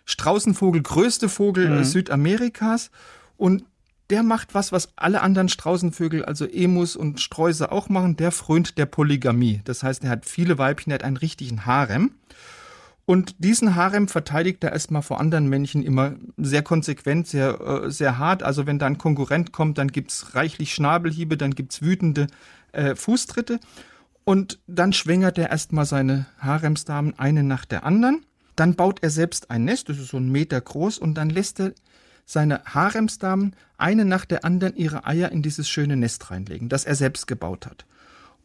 Straußenvogel, 0.05 0.81
größte 0.81 1.29
Vogel 1.29 1.67
äh, 1.67 1.69
mhm. 1.69 1.83
Südamerikas. 1.83 2.89
Und 3.37 3.63
der 4.09 4.23
macht 4.23 4.55
was, 4.55 4.71
was 4.71 4.89
alle 4.95 5.21
anderen 5.21 5.49
Straußenvögel, 5.49 6.25
also 6.25 6.45
Emus 6.45 6.95
und 6.95 7.21
Sträuße 7.21 7.71
auch 7.71 7.89
machen. 7.89 8.17
Der 8.17 8.31
frönt 8.31 8.79
der 8.79 8.87
Polygamie. 8.87 9.61
Das 9.65 9.83
heißt, 9.83 10.03
er 10.03 10.09
hat 10.09 10.25
viele 10.25 10.57
Weibchen, 10.57 10.91
er 10.91 10.95
hat 10.95 11.03
einen 11.03 11.17
richtigen 11.17 11.67
Harem. 11.67 12.15
Und 13.09 13.38
diesen 13.39 13.73
Harem 13.73 14.07
verteidigt 14.07 14.63
er 14.63 14.71
erstmal 14.71 15.01
vor 15.01 15.19
anderen 15.19 15.47
Männchen 15.47 15.81
immer 15.81 16.13
sehr 16.38 16.61
konsequent, 16.61 17.25
sehr, 17.25 17.59
äh, 17.59 17.89
sehr 17.89 18.19
hart. 18.19 18.44
Also 18.44 18.67
wenn 18.67 18.77
da 18.77 18.85
ein 18.85 19.00
Konkurrent 19.00 19.51
kommt, 19.51 19.79
dann 19.79 19.88
gibt's 19.88 20.35
reichlich 20.35 20.75
Schnabelhiebe, 20.75 21.35
dann 21.35 21.56
gibt's 21.56 21.81
wütende 21.81 22.27
äh, 22.71 22.95
Fußtritte. 22.95 23.59
Und 24.25 24.59
dann 24.67 24.94
schwängert 24.94 25.39
er 25.39 25.50
erstmal 25.50 25.85
seine 25.85 26.27
Haremsdamen 26.38 27.17
eine 27.17 27.41
nach 27.41 27.65
der 27.65 27.83
anderen. 27.83 28.27
Dann 28.56 28.75
baut 28.75 29.00
er 29.01 29.09
selbst 29.09 29.50
ein 29.50 29.65
Nest, 29.65 29.89
das 29.89 29.97
ist 29.97 30.09
so 30.09 30.17
ein 30.17 30.31
Meter 30.31 30.62
groß, 30.62 31.00
und 31.00 31.15
dann 31.15 31.31
lässt 31.31 31.59
er 31.59 31.73
seine 32.27 32.63
Haremsdamen 32.63 33.55
eine 33.79 34.05
nach 34.05 34.25
der 34.25 34.45
anderen 34.45 34.75
ihre 34.75 35.07
Eier 35.07 35.31
in 35.31 35.41
dieses 35.41 35.67
schöne 35.67 35.95
Nest 35.95 36.29
reinlegen, 36.29 36.69
das 36.69 36.86
er 36.86 36.93
selbst 36.93 37.25
gebaut 37.25 37.65
hat. 37.65 37.88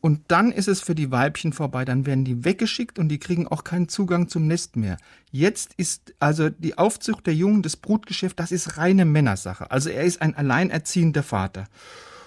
Und 0.04 0.20
dann 0.28 0.52
ist 0.52 0.68
es 0.68 0.82
für 0.82 0.94
die 0.94 1.10
Weibchen 1.10 1.54
vorbei. 1.54 1.86
Dann 1.86 2.04
werden 2.04 2.26
die 2.26 2.44
weggeschickt 2.44 2.98
und 2.98 3.08
die 3.08 3.16
kriegen 3.16 3.48
auch 3.48 3.64
keinen 3.64 3.88
Zugang 3.88 4.28
zum 4.28 4.46
Nest 4.46 4.76
mehr. 4.76 4.98
Jetzt 5.32 5.72
ist 5.78 6.12
also 6.20 6.50
die 6.50 6.76
Aufzucht 6.76 7.26
der 7.26 7.34
Jungen, 7.34 7.62
das 7.62 7.78
Brutgeschäft, 7.78 8.38
das 8.38 8.52
ist 8.52 8.76
reine 8.76 9.06
Männersache. 9.06 9.70
Also 9.70 9.88
er 9.88 10.04
ist 10.04 10.20
ein 10.20 10.34
alleinerziehender 10.34 11.22
Vater. 11.22 11.64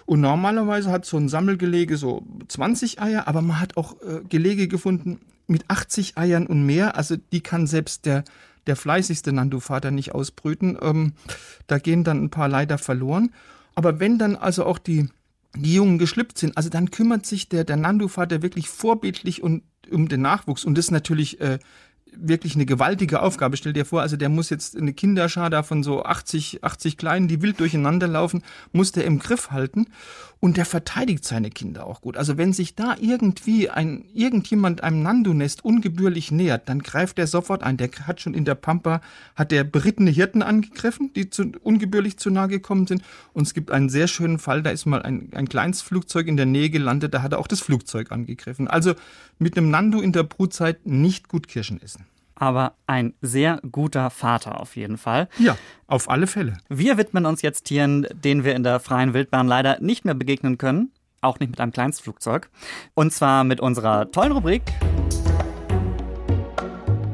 Und 0.08 0.22
normalerweise 0.22 0.90
hat 0.90 1.06
so 1.06 1.18
ein 1.18 1.30
Sammelgelege 1.30 1.98
so 1.98 2.26
20 2.48 3.00
Eier, 3.00 3.28
aber 3.28 3.44
man 3.44 3.60
hat 3.60 3.78
auch 3.78 4.02
äh, 4.02 4.22
Gelege 4.28 4.68
gefunden 4.68 5.20
mit 5.46 5.66
80 5.68 6.18
Eiern 6.18 6.48
und 6.48 6.66
mehr. 6.66 6.96
Also 6.96 7.16
die 7.32 7.42
kann 7.42 7.68
selbst 7.68 8.08
der, 8.08 8.24
der 8.66 8.76
fleißigste 8.76 9.32
Nandu-Vater 9.34 9.92
nicht 9.92 10.16
ausbrüten. 10.16 10.80
Ähm, 10.82 11.14
da 11.68 11.78
gehen 11.78 12.04
dann 12.04 12.24
ein 12.24 12.32
paar 12.32 12.50
leider 12.50 12.80
verloren. 12.80 13.30
Aber 13.76 14.00
wenn 14.00 14.18
dann 14.18 14.36
also 14.36 14.66
auch 14.66 14.80
die 14.80 15.10
die 15.64 15.76
Jungen 15.76 15.98
geschlüpft 15.98 16.38
sind, 16.38 16.58
also 16.58 16.70
dann 16.70 16.92
kümmert 16.92 17.26
sich 17.26 17.50
der, 17.50 17.64
der 17.64 17.78
Nandu-Vater 17.78 18.42
wirklich 18.42 18.70
vorbildlich 18.70 19.44
um, 19.44 19.62
um 19.92 20.08
den 20.08 20.22
Nachwuchs. 20.22 20.66
Und 20.66 20.78
das 20.78 20.86
ist 20.86 20.92
natürlich 20.92 21.40
äh, 21.42 21.60
wirklich 22.20 22.56
eine 22.56 22.66
gewaltige 22.66 23.22
Aufgabe. 23.22 23.58
Stell 23.58 23.74
dir 23.74 23.86
vor, 23.86 24.02
also 24.02 24.18
der 24.18 24.30
muss 24.30 24.50
jetzt 24.50 24.78
eine 24.78 24.94
Kinderschar 24.94 25.50
da 25.50 25.64
von 25.64 25.84
so 25.84 26.04
80, 26.04 26.64
80 26.64 26.98
Kleinen, 26.98 27.28
die 27.28 27.42
wild 27.42 27.60
durcheinander 27.60 28.08
laufen, 28.08 28.44
muss 28.72 28.92
der 28.92 29.06
im 29.06 29.20
Griff 29.20 29.52
halten. 29.52 29.88
Und 30.40 30.58
der 30.58 30.66
verteidigt 30.66 31.26
seine 31.26 31.50
Kinder 31.50 31.88
auch 31.88 32.02
gut. 32.02 32.16
Also 32.16 32.38
wenn 32.38 32.54
sich 32.54 32.76
da 32.76 32.96
irgendwie 33.00 33.70
ein, 33.70 34.06
irgendjemand 34.14 34.84
einem 34.84 35.02
Nandu-Nest 35.02 35.66
ungebührlich 35.66 36.32
nähert, 36.32 36.70
dann 36.70 36.84
greift 36.84 37.18
er 37.18 37.28
sofort 37.28 37.64
ein. 37.64 37.78
Der 37.78 37.90
hat 38.06 38.22
schon 38.22 38.34
in 38.34 38.46
der 38.46 38.56
Pampa, 38.56 39.02
hat 39.36 39.52
der 39.52 39.64
berittene 39.64 40.12
Hirten 40.12 40.44
angegriffen, 40.44 41.12
die 41.14 41.30
zu, 41.30 41.52
ungebührlich 41.64 42.18
zu 42.18 42.30
nahe 42.30 42.50
gekommen 42.50 42.86
sind. 42.86 43.02
Und 43.34 43.48
es 43.48 43.54
gibt 43.54 43.72
einen 43.72 43.90
sehr 43.90 44.08
schönen 44.08 44.38
Fall, 44.38 44.62
da 44.62 44.70
ist 44.70 44.86
mal 44.86 45.02
ein, 45.02 45.30
ein 45.34 45.50
kleines 45.50 45.82
Flugzeug 45.82 46.28
in 46.28 46.38
der 46.38 46.46
Nähe 46.46 46.70
gelandet, 46.70 47.14
da 47.14 47.22
hat 47.24 47.32
er 47.32 47.40
auch 47.40 47.48
das 47.48 47.62
Flugzeug 47.62 48.12
angegriffen. 48.12 48.68
Also 48.68 48.94
mit 49.40 49.58
einem 49.58 49.72
Nandu 49.72 50.02
in 50.02 50.12
der 50.12 50.24
Brutzeit 50.24 50.86
nicht 50.86 51.30
gut 51.30 51.48
Kirschen 51.48 51.82
essen 51.82 52.06
aber 52.40 52.74
ein 52.86 53.14
sehr 53.22 53.60
guter 53.72 54.10
Vater 54.10 54.62
auf 54.62 54.76
jeden 54.76 54.98
Fall. 54.98 55.28
Ja, 55.38 55.58
auf 55.88 56.10
alle 56.10 56.28
Fälle. 56.28 56.58
Wir 56.70 56.98
widmen 56.98 57.26
uns 57.26 57.42
jetzt 57.42 57.64
Tieren, 57.64 58.08
denen 58.14 58.44
wir 58.44 58.56
in 58.56 58.64
der 58.64 58.80
freien 58.80 59.14
Wildbahn 59.14 59.48
leider 59.48 59.80
nicht 59.80 60.06
mehr 60.06 60.14
begegnen 60.14 60.58
können, 60.58 60.92
auch 61.22 61.40
nicht 61.40 61.50
mit 61.50 61.60
einem 61.60 61.72
Kleinstflugzeug. 61.72 62.50
Und 62.94 63.12
zwar 63.14 63.44
mit 63.44 63.60
unserer 63.60 64.12
tollen 64.12 64.32
Rubrik 64.32 64.64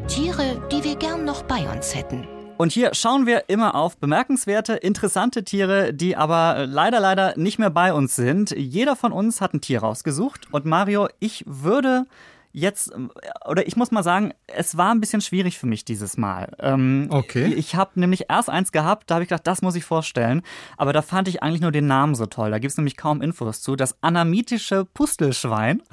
Tiere, 0.07 0.61
die 0.71 0.83
wir 0.83 0.95
gern 0.95 1.25
noch 1.25 1.43
bei 1.43 1.67
uns 1.71 1.95
hätten. 1.95 2.27
Und 2.57 2.71
hier 2.71 2.93
schauen 2.93 3.25
wir 3.25 3.45
immer 3.49 3.73
auf 3.73 3.97
bemerkenswerte, 3.97 4.73
interessante 4.73 5.43
Tiere, 5.43 5.93
die 5.93 6.15
aber 6.15 6.67
leider, 6.67 6.99
leider 6.99 7.33
nicht 7.35 7.57
mehr 7.57 7.71
bei 7.71 7.93
uns 7.93 8.15
sind. 8.15 8.51
Jeder 8.51 8.95
von 8.95 9.11
uns 9.11 9.41
hat 9.41 9.53
ein 9.53 9.61
Tier 9.61 9.79
rausgesucht. 9.79 10.47
Und 10.51 10.65
Mario, 10.65 11.07
ich 11.19 11.43
würde 11.47 12.05
jetzt, 12.53 12.91
oder 13.45 13.67
ich 13.67 13.75
muss 13.75 13.91
mal 13.91 14.03
sagen, 14.03 14.33
es 14.47 14.77
war 14.77 14.93
ein 14.93 15.01
bisschen 15.01 15.21
schwierig 15.21 15.59
für 15.59 15.65
mich 15.65 15.83
dieses 15.83 16.17
Mal. 16.17 16.55
Ähm, 16.59 17.07
okay. 17.09 17.53
Ich 17.53 17.75
habe 17.75 17.99
nämlich 17.99 18.25
erst 18.29 18.49
eins 18.49 18.71
gehabt, 18.71 19.09
da 19.09 19.15
habe 19.15 19.23
ich 19.23 19.29
gedacht, 19.29 19.47
das 19.47 19.61
muss 19.61 19.75
ich 19.75 19.83
vorstellen. 19.83 20.43
Aber 20.77 20.93
da 20.93 21.01
fand 21.01 21.27
ich 21.27 21.43
eigentlich 21.43 21.61
nur 21.61 21.71
den 21.71 21.87
Namen 21.87 22.15
so 22.15 22.27
toll. 22.27 22.51
Da 22.51 22.59
gibt 22.59 22.71
es 22.71 22.77
nämlich 22.77 22.95
kaum 22.95 23.21
Infos 23.21 23.61
zu. 23.61 23.75
Das 23.75 23.97
anamitische 24.01 24.85
Pustelschwein. 24.85 25.81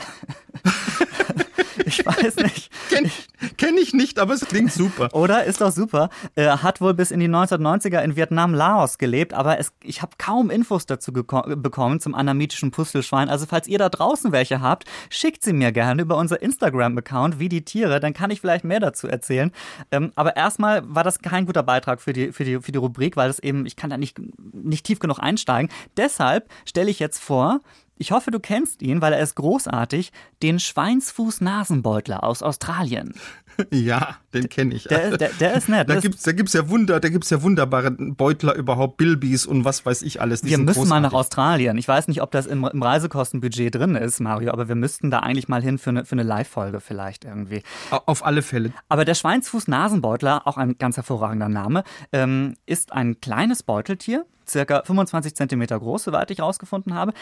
Ich 1.87 2.05
weiß 2.05 2.37
nicht. 2.37 2.71
Kenne 2.89 3.11
kenn 3.57 3.79
ich 3.79 3.93
nicht, 3.93 4.19
aber 4.19 4.35
es 4.35 4.41
klingt 4.41 4.73
super. 4.73 5.09
Oder? 5.13 5.45
Ist 5.45 5.61
doch 5.61 5.73
super. 5.73 6.11
Äh, 6.35 6.49
hat 6.49 6.81
wohl 6.81 6.95
bis 6.95 7.11
in 7.11 7.21
die 7.21 7.29
1990er 7.29 8.01
in 8.03 8.17
Vietnam, 8.17 8.55
Laos 8.55 8.99
gelebt, 8.99 9.35
aber 9.35 9.59
es, 9.59 9.73
ich 9.83 10.03
habe 10.03 10.13
kaum 10.19 10.51
Infos 10.51 10.87
dazu 10.87 11.13
bekommen 11.13 12.01
zum 12.01 12.15
anamitischen 12.15 12.71
Pustelschwein. 12.71 13.29
Also 13.29 13.47
falls 13.47 13.69
ihr 13.69 13.79
da 13.79 13.89
draußen 13.89 14.33
welche 14.33 14.61
habt, 14.61 14.85
schickt 15.09 15.43
sie 15.43 15.53
mir 15.53 15.73
gerne 15.73 16.03
über 16.03 16.17
unser 16.17 16.41
Instagram-Account, 16.43 17.39
wie 17.39 17.49
die 17.49 17.65
Tiere, 17.65 18.01
dann 18.01 18.13
kann 18.13 18.31
ich 18.31 18.41
vielleicht 18.41 18.65
mehr 18.65 18.81
dazu 18.81 19.07
erzählen. 19.07 19.53
Ähm, 19.91 20.13
aber 20.15 20.37
erstmal 20.37 20.83
war 20.87 21.05
das 21.05 21.21
kein 21.21 21.47
guter 21.47 21.63
Beitrag 21.63 22.01
für 22.01 22.13
die, 22.13 22.33
für 22.33 22.45
die, 22.45 22.61
für 22.61 22.73
die 22.73 22.79
Rubrik, 22.79 23.17
weil 23.17 23.29
das 23.29 23.39
eben, 23.39 23.67
ich 23.67 23.77
kann 23.77 23.91
da 23.91 23.97
nicht, 23.97 24.19
nicht 24.53 24.85
tief 24.85 24.99
genug 24.99 25.19
einsteigen. 25.19 25.71
Deshalb 25.97 26.49
stelle 26.65 26.91
ich 26.91 26.99
jetzt 26.99 27.19
vor, 27.19 27.61
ich 28.01 28.13
hoffe, 28.13 28.31
du 28.31 28.41
kennst 28.41 28.81
ihn, 28.81 29.03
weil 29.03 29.13
er 29.13 29.21
ist 29.21 29.37
großartig, 29.37 30.11
den 30.43 30.59
Schweinsfuß-Nasenbeutler 30.59 32.25
aus 32.25 32.43
Australien. 32.43 33.15
Ja, 33.71 34.17
den 34.33 34.49
kenne 34.49 34.75
ich. 34.75 34.85
Der, 34.85 35.19
der, 35.19 35.29
der, 35.39 35.53
ist 35.53 35.69
nett. 35.69 35.87
Da 35.91 36.01
gibt's, 36.01 36.23
da 36.23 36.33
gibt's 36.33 36.55
ja 36.55 36.71
Wunder, 36.71 36.99
da 36.99 37.11
gibt's 37.11 37.29
ja 37.29 37.43
wunderbare 37.43 37.91
Beutler 37.91 38.55
überhaupt, 38.55 38.97
Bilbis 38.97 39.45
und 39.45 39.67
was 39.67 39.85
weiß 39.85 40.01
ich 40.01 40.23
alles. 40.23 40.41
Die 40.41 40.49
wir 40.49 40.57
müssen 40.57 40.81
großartig. 40.81 40.89
mal 40.89 41.01
nach 41.01 41.13
Australien. 41.13 41.77
Ich 41.77 41.87
weiß 41.87 42.09
nicht, 42.09 42.23
ob 42.23 42.31
das 42.31 42.47
im, 42.47 42.65
im, 42.65 42.83
Reisekostenbudget 42.83 43.75
drin 43.75 43.97
ist, 43.97 44.19
Mario, 44.21 44.53
aber 44.53 44.69
wir 44.69 44.77
müssten 44.77 45.11
da 45.11 45.19
eigentlich 45.19 45.49
mal 45.49 45.63
hin 45.63 45.77
für 45.77 45.91
eine, 45.91 46.07
für 46.07 46.13
eine 46.13 46.23
Live-Folge 46.23 46.81
vielleicht 46.81 47.27
irgendwie. 47.27 47.63
Auf 47.91 48.25
alle 48.25 48.41
Fälle. 48.41 48.73
Aber 48.89 49.05
der 49.05 49.15
Schweinsfuß-Nasenbeutler, 49.15 50.47
auch 50.47 50.57
ein 50.57 50.79
ganz 50.79 50.97
hervorragender 50.97 51.51
Name, 51.51 51.85
ähm, 52.13 52.55
ist 52.65 52.93
ein 52.93 53.21
kleines 53.21 53.63
Beuteltier, 53.63 54.25
circa 54.51 54.83
25 54.85 55.35
Zentimeter 55.35 55.79
groß, 55.79 56.05
soweit 56.05 56.31
ich 56.31 56.41
rausgefunden 56.41 56.95
habe. 56.95 57.13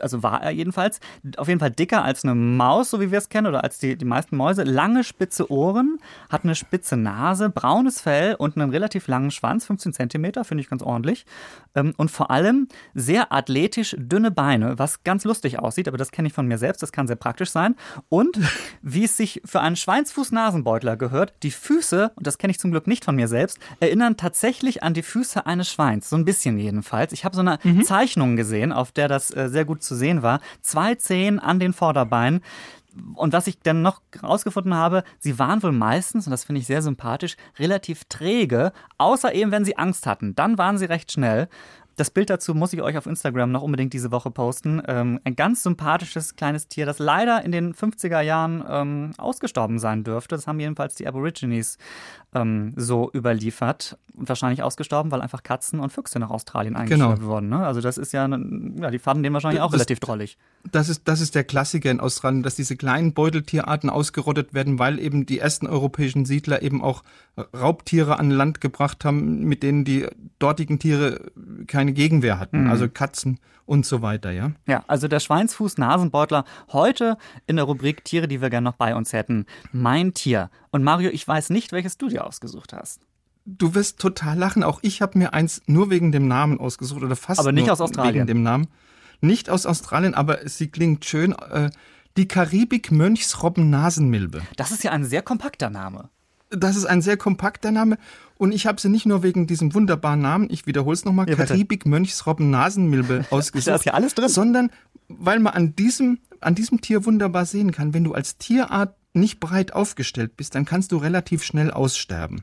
Also 0.00 0.22
war 0.22 0.42
er 0.42 0.50
jedenfalls. 0.50 1.00
Auf 1.36 1.48
jeden 1.48 1.60
Fall 1.60 1.70
dicker 1.70 2.04
als 2.04 2.24
eine 2.24 2.34
Maus, 2.34 2.90
so 2.90 3.00
wie 3.00 3.10
wir 3.10 3.18
es 3.18 3.28
kennen, 3.28 3.46
oder 3.46 3.64
als 3.64 3.78
die, 3.78 3.96
die 3.96 4.04
meisten 4.04 4.36
Mäuse. 4.36 4.62
Lange, 4.62 5.04
spitze 5.04 5.50
Ohren, 5.50 5.98
hat 6.28 6.44
eine 6.44 6.54
spitze 6.54 6.96
Nase, 6.96 7.50
braunes 7.50 8.00
Fell 8.00 8.34
und 8.34 8.56
einen 8.56 8.70
relativ 8.70 9.08
langen 9.08 9.30
Schwanz, 9.30 9.66
15 9.66 9.92
Zentimeter, 9.92 10.44
finde 10.44 10.62
ich 10.62 10.70
ganz 10.70 10.82
ordentlich. 10.82 11.26
Ähm, 11.74 11.94
und 11.96 12.10
vor 12.10 12.30
allem 12.30 12.68
sehr 12.94 13.32
athletisch 13.32 13.96
dünne 13.98 14.30
Beine, 14.30 14.78
was 14.78 15.04
ganz 15.04 15.24
lustig 15.24 15.58
aussieht, 15.58 15.88
aber 15.88 15.98
das 15.98 16.10
kenne 16.10 16.28
ich 16.28 16.34
von 16.34 16.46
mir 16.46 16.58
selbst, 16.58 16.82
das 16.82 16.92
kann 16.92 17.06
sehr 17.06 17.16
praktisch 17.16 17.50
sein. 17.50 17.76
Und 18.08 18.38
wie 18.82 19.04
es 19.04 19.16
sich 19.16 19.40
für 19.44 19.60
einen 19.60 19.76
Schweinsfuß-Nasenbeutler 19.76 20.96
gehört, 20.96 21.34
die 21.42 21.50
Füße, 21.50 22.12
und 22.14 22.26
das 22.26 22.38
kenne 22.38 22.50
ich 22.50 22.60
zum 22.60 22.70
Glück 22.70 22.86
nicht 22.86 23.04
von 23.04 23.16
mir 23.16 23.28
selbst, 23.28 23.58
erinnern 23.80 24.16
tatsächlich 24.16 24.82
an 24.82 24.94
die 24.94 25.02
Füße 25.02 25.46
eines 25.46 25.70
Schweins. 25.70 26.10
So 26.10 26.16
ein 26.16 26.24
bisschen 26.24 26.41
bisschen 26.42 26.58
jedenfalls. 26.58 27.12
Ich 27.12 27.24
habe 27.24 27.36
so 27.36 27.40
eine 27.40 27.58
mhm. 27.62 27.84
Zeichnung 27.84 28.36
gesehen, 28.36 28.72
auf 28.72 28.90
der 28.90 29.08
das 29.08 29.34
äh, 29.34 29.48
sehr 29.48 29.64
gut 29.64 29.82
zu 29.82 29.94
sehen 29.94 30.22
war. 30.22 30.40
Zwei 30.60 30.96
Zehen 30.96 31.38
an 31.38 31.60
den 31.60 31.72
Vorderbeinen. 31.72 32.40
Und 33.14 33.32
was 33.32 33.46
ich 33.46 33.58
dann 33.60 33.80
noch 33.80 34.02
herausgefunden 34.12 34.74
habe, 34.74 35.04
sie 35.18 35.38
waren 35.38 35.62
wohl 35.62 35.72
meistens, 35.72 36.26
und 36.26 36.30
das 36.30 36.44
finde 36.44 36.60
ich 36.60 36.66
sehr 36.66 36.82
sympathisch, 36.82 37.36
relativ 37.58 38.04
träge, 38.04 38.72
außer 38.98 39.32
eben, 39.34 39.50
wenn 39.50 39.64
sie 39.64 39.78
Angst 39.78 40.06
hatten. 40.06 40.34
Dann 40.34 40.58
waren 40.58 40.76
sie 40.76 40.84
recht 40.84 41.10
schnell. 41.10 41.48
Das 41.96 42.10
Bild 42.10 42.30
dazu 42.30 42.54
muss 42.54 42.72
ich 42.72 42.82
euch 42.82 42.96
auf 42.96 43.06
Instagram 43.06 43.50
noch 43.52 43.62
unbedingt 43.62 43.92
diese 43.92 44.10
Woche 44.10 44.30
posten. 44.30 44.82
Ähm, 44.86 45.20
ein 45.24 45.36
ganz 45.36 45.62
sympathisches 45.62 46.36
kleines 46.36 46.68
Tier, 46.68 46.86
das 46.86 46.98
leider 46.98 47.44
in 47.44 47.52
den 47.52 47.74
50er 47.74 48.20
Jahren 48.20 48.64
ähm, 48.68 49.10
ausgestorben 49.18 49.78
sein 49.78 50.04
dürfte. 50.04 50.34
Das 50.36 50.46
haben 50.46 50.58
jedenfalls 50.60 50.94
die 50.94 51.06
Aborigines 51.06 51.78
ähm, 52.34 52.72
so 52.76 53.10
überliefert. 53.14 53.98
wahrscheinlich 54.14 54.62
ausgestorben, 54.62 55.10
weil 55.10 55.20
einfach 55.20 55.42
Katzen 55.42 55.80
und 55.80 55.90
Füchse 55.92 56.18
nach 56.18 56.30
Australien 56.30 56.76
eingeschleppt 56.76 57.20
genau. 57.20 57.30
wurden. 57.30 57.48
Ne? 57.48 57.64
Also 57.64 57.80
das 57.80 57.98
ist 57.98 58.12
ja, 58.12 58.26
ja, 58.26 58.90
die 58.90 58.98
fanden 58.98 59.22
den 59.22 59.32
wahrscheinlich 59.32 59.60
auch 59.60 59.70
das, 59.70 59.80
relativ 59.80 60.00
drollig. 60.00 60.38
Das 60.70 60.88
ist, 60.88 61.08
das 61.08 61.20
ist 61.20 61.34
der 61.34 61.44
Klassiker 61.44 61.90
in 61.90 62.00
Australien, 62.00 62.42
dass 62.42 62.54
diese 62.54 62.76
kleinen 62.76 63.14
Beuteltierarten 63.14 63.90
ausgerottet 63.90 64.54
werden, 64.54 64.78
weil 64.78 64.98
eben 64.98 65.26
die 65.26 65.38
ersten 65.38 65.66
europäischen 65.66 66.24
Siedler 66.24 66.62
eben 66.62 66.82
auch 66.82 67.04
Raubtiere 67.36 68.18
an 68.18 68.30
Land 68.30 68.60
gebracht 68.60 69.04
haben, 69.04 69.44
mit 69.44 69.62
denen 69.62 69.84
die 69.84 70.06
dortigen 70.38 70.78
Tiere 70.78 71.30
keine 71.66 71.92
Gegenwehr 71.92 72.38
hatten. 72.38 72.64
Mhm. 72.64 72.70
Also 72.70 72.88
Katzen 72.88 73.38
und 73.64 73.86
so 73.86 74.02
weiter, 74.02 74.32
ja? 74.32 74.52
Ja, 74.66 74.84
also 74.86 75.08
der 75.08 75.20
Schweinsfuß-Nasenbeutler 75.20 76.44
heute 76.72 77.16
in 77.46 77.56
der 77.56 77.64
Rubrik 77.64 78.04
Tiere, 78.04 78.28
die 78.28 78.42
wir 78.42 78.50
gerne 78.50 78.66
noch 78.66 78.76
bei 78.76 78.94
uns 78.94 79.14
hätten. 79.14 79.46
Mein 79.72 80.12
Tier. 80.12 80.50
Und 80.70 80.84
Mario, 80.84 81.10
ich 81.10 81.26
weiß 81.26 81.48
nicht, 81.50 81.72
welches 81.72 81.96
du 81.96 82.08
dir 82.08 82.26
ausgesucht 82.26 82.74
hast. 82.74 83.00
Du 83.46 83.74
wirst 83.74 83.98
total 83.98 84.38
lachen. 84.38 84.62
Auch 84.62 84.80
ich 84.82 85.00
habe 85.00 85.18
mir 85.18 85.32
eins 85.32 85.62
nur 85.66 85.88
wegen 85.90 86.12
dem 86.12 86.28
Namen 86.28 86.60
ausgesucht 86.60 87.02
oder 87.02 87.16
fast 87.16 87.40
aber 87.40 87.52
nicht 87.52 87.70
aus 87.70 87.80
Australien. 87.80 88.14
wegen 88.14 88.26
dem 88.26 88.42
Namen. 88.42 88.68
Nicht 89.20 89.48
aus 89.48 89.64
Australien, 89.66 90.14
aber 90.14 90.48
sie 90.48 90.68
klingt 90.68 91.04
schön. 91.04 91.32
Äh, 91.32 91.70
die 92.16 92.28
Karibik-Mönchsrobben-Nasenmilbe. 92.28 94.42
Das 94.56 94.70
ist 94.70 94.84
ja 94.84 94.90
ein 94.90 95.04
sehr 95.04 95.22
kompakter 95.22 95.70
Name. 95.70 96.10
Das 96.54 96.76
ist 96.76 96.84
ein 96.84 97.02
sehr 97.02 97.16
kompakter 97.16 97.70
Name 97.70 97.98
und 98.36 98.52
ich 98.52 98.66
habe 98.66 98.80
sie 98.80 98.88
nicht 98.88 99.06
nur 99.06 99.22
wegen 99.22 99.46
diesem 99.46 99.74
wunderbaren 99.74 100.20
Namen, 100.20 100.48
ich 100.50 100.66
wiederhole 100.66 100.94
es 100.94 101.04
nochmal, 101.04 101.28
ja, 101.28 101.36
Karibik 101.36 101.86
Mönchsrobben 101.86 102.50
Nasenmilbe 102.50 103.24
ausgesucht, 103.30 103.68
da 103.68 103.74
ist 103.76 103.84
ja 103.84 103.94
alles 103.94 104.14
drin. 104.14 104.28
sondern 104.28 104.70
weil 105.08 105.40
man 105.40 105.54
an 105.54 105.76
diesem, 105.76 106.18
an 106.40 106.54
diesem 106.54 106.80
Tier 106.80 107.04
wunderbar 107.04 107.46
sehen 107.46 107.72
kann, 107.72 107.94
wenn 107.94 108.04
du 108.04 108.14
als 108.14 108.38
Tierart 108.38 108.94
nicht 109.14 109.40
breit 109.40 109.72
aufgestellt 109.72 110.36
bist, 110.36 110.54
dann 110.54 110.64
kannst 110.64 110.92
du 110.92 110.96
relativ 110.96 111.42
schnell 111.44 111.70
aussterben. 111.70 112.42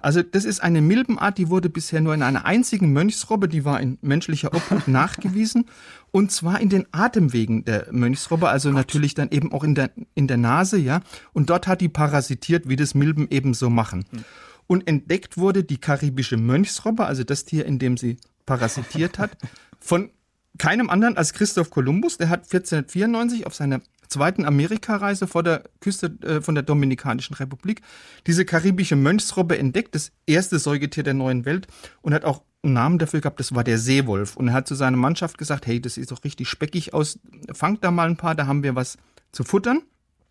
Also 0.00 0.22
das 0.22 0.44
ist 0.44 0.62
eine 0.62 0.80
Milbenart, 0.80 1.38
die 1.38 1.48
wurde 1.48 1.68
bisher 1.68 2.00
nur 2.00 2.14
in 2.14 2.22
einer 2.22 2.44
einzigen 2.44 2.92
Mönchsrobbe, 2.92 3.48
die 3.48 3.64
war 3.64 3.80
in 3.80 3.98
menschlicher 4.00 4.54
Obhut 4.54 4.86
nachgewiesen, 4.88 5.66
und 6.12 6.30
zwar 6.30 6.60
in 6.60 6.68
den 6.68 6.86
Atemwegen 6.92 7.64
der 7.64 7.88
Mönchsrobbe, 7.90 8.48
also 8.48 8.68
Gott. 8.68 8.76
natürlich 8.76 9.14
dann 9.14 9.30
eben 9.30 9.52
auch 9.52 9.64
in 9.64 9.74
der, 9.74 9.90
in 10.14 10.28
der 10.28 10.36
Nase, 10.36 10.78
ja. 10.78 11.00
Und 11.32 11.50
dort 11.50 11.66
hat 11.66 11.80
die 11.80 11.88
parasitiert, 11.88 12.68
wie 12.68 12.76
das 12.76 12.94
Milben 12.94 13.28
eben 13.30 13.54
so 13.54 13.68
machen. 13.68 14.04
Hm. 14.10 14.24
Und 14.66 14.88
entdeckt 14.88 15.36
wurde 15.36 15.64
die 15.64 15.78
karibische 15.78 16.36
Mönchsrobbe, 16.36 17.04
also 17.04 17.24
das 17.24 17.44
Tier, 17.44 17.66
in 17.66 17.78
dem 17.78 17.96
sie 17.96 18.18
parasitiert 18.46 19.18
hat, 19.18 19.36
von 19.80 20.10
keinem 20.58 20.88
anderen 20.88 21.16
als 21.16 21.32
Christoph 21.32 21.70
Kolumbus. 21.70 22.16
Der 22.16 22.28
hat 22.28 22.44
1494 22.44 23.46
auf 23.46 23.54
seiner 23.54 23.80
zweiten 24.08 24.44
Amerikareise 24.44 25.26
vor 25.26 25.42
der 25.42 25.64
Küste 25.80 26.16
äh, 26.22 26.40
von 26.40 26.54
der 26.54 26.62
Dominikanischen 26.62 27.34
Republik 27.34 27.82
diese 28.26 28.44
karibische 28.44 28.96
Mönchsrobbe 28.96 29.58
entdeckt, 29.58 29.94
das 29.94 30.12
erste 30.26 30.58
Säugetier 30.58 31.02
der 31.02 31.14
neuen 31.14 31.44
Welt 31.44 31.66
und 32.02 32.14
hat 32.14 32.24
auch 32.24 32.42
einen 32.62 32.74
Namen 32.74 32.98
dafür 32.98 33.20
gehabt, 33.20 33.40
das 33.40 33.54
war 33.54 33.64
der 33.64 33.78
Seewolf. 33.78 34.36
Und 34.36 34.48
er 34.48 34.54
hat 34.54 34.66
zu 34.66 34.74
seiner 34.74 34.96
Mannschaft 34.96 35.38
gesagt, 35.38 35.66
hey, 35.66 35.80
das 35.80 35.94
sieht 35.94 36.10
doch 36.10 36.24
richtig 36.24 36.48
speckig 36.48 36.94
aus, 36.94 37.18
fangt 37.52 37.84
da 37.84 37.90
mal 37.90 38.08
ein 38.08 38.16
paar, 38.16 38.34
da 38.34 38.46
haben 38.46 38.62
wir 38.62 38.74
was 38.74 38.96
zu 39.32 39.44
futtern. 39.44 39.82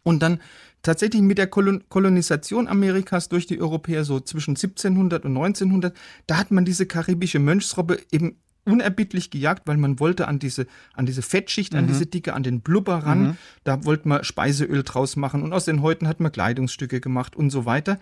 Und 0.03 0.21
dann 0.21 0.41
tatsächlich 0.81 1.21
mit 1.21 1.37
der 1.37 1.47
Kolonisation 1.47 2.67
Amerikas 2.67 3.29
durch 3.29 3.47
die 3.47 3.61
Europäer 3.61 4.03
so 4.03 4.19
zwischen 4.19 4.51
1700 4.51 5.23
und 5.23 5.37
1900, 5.37 5.95
da 6.27 6.37
hat 6.37 6.51
man 6.51 6.65
diese 6.65 6.85
karibische 6.85 7.39
Mönchsrobbe 7.39 7.99
eben 8.11 8.37
unerbittlich 8.65 9.29
gejagt, 9.29 9.63
weil 9.65 9.77
man 9.77 9.99
wollte 9.99 10.27
an 10.27 10.39
diese, 10.39 10.67
an 10.93 11.05
diese 11.05 11.21
Fettschicht, 11.21 11.73
mhm. 11.73 11.79
an 11.79 11.87
diese 11.87 12.05
Dicke, 12.05 12.33
an 12.33 12.43
den 12.43 12.61
Blubber 12.61 12.97
ran. 12.99 13.23
Mhm. 13.23 13.37
Da 13.63 13.85
wollte 13.85 14.07
man 14.07 14.23
Speiseöl 14.23 14.83
draus 14.83 15.15
machen 15.15 15.43
und 15.43 15.53
aus 15.53 15.65
den 15.65 15.81
Häuten 15.81 16.07
hat 16.07 16.19
man 16.19 16.31
Kleidungsstücke 16.31 17.01
gemacht 17.01 17.35
und 17.35 17.49
so 17.49 17.65
weiter. 17.65 17.99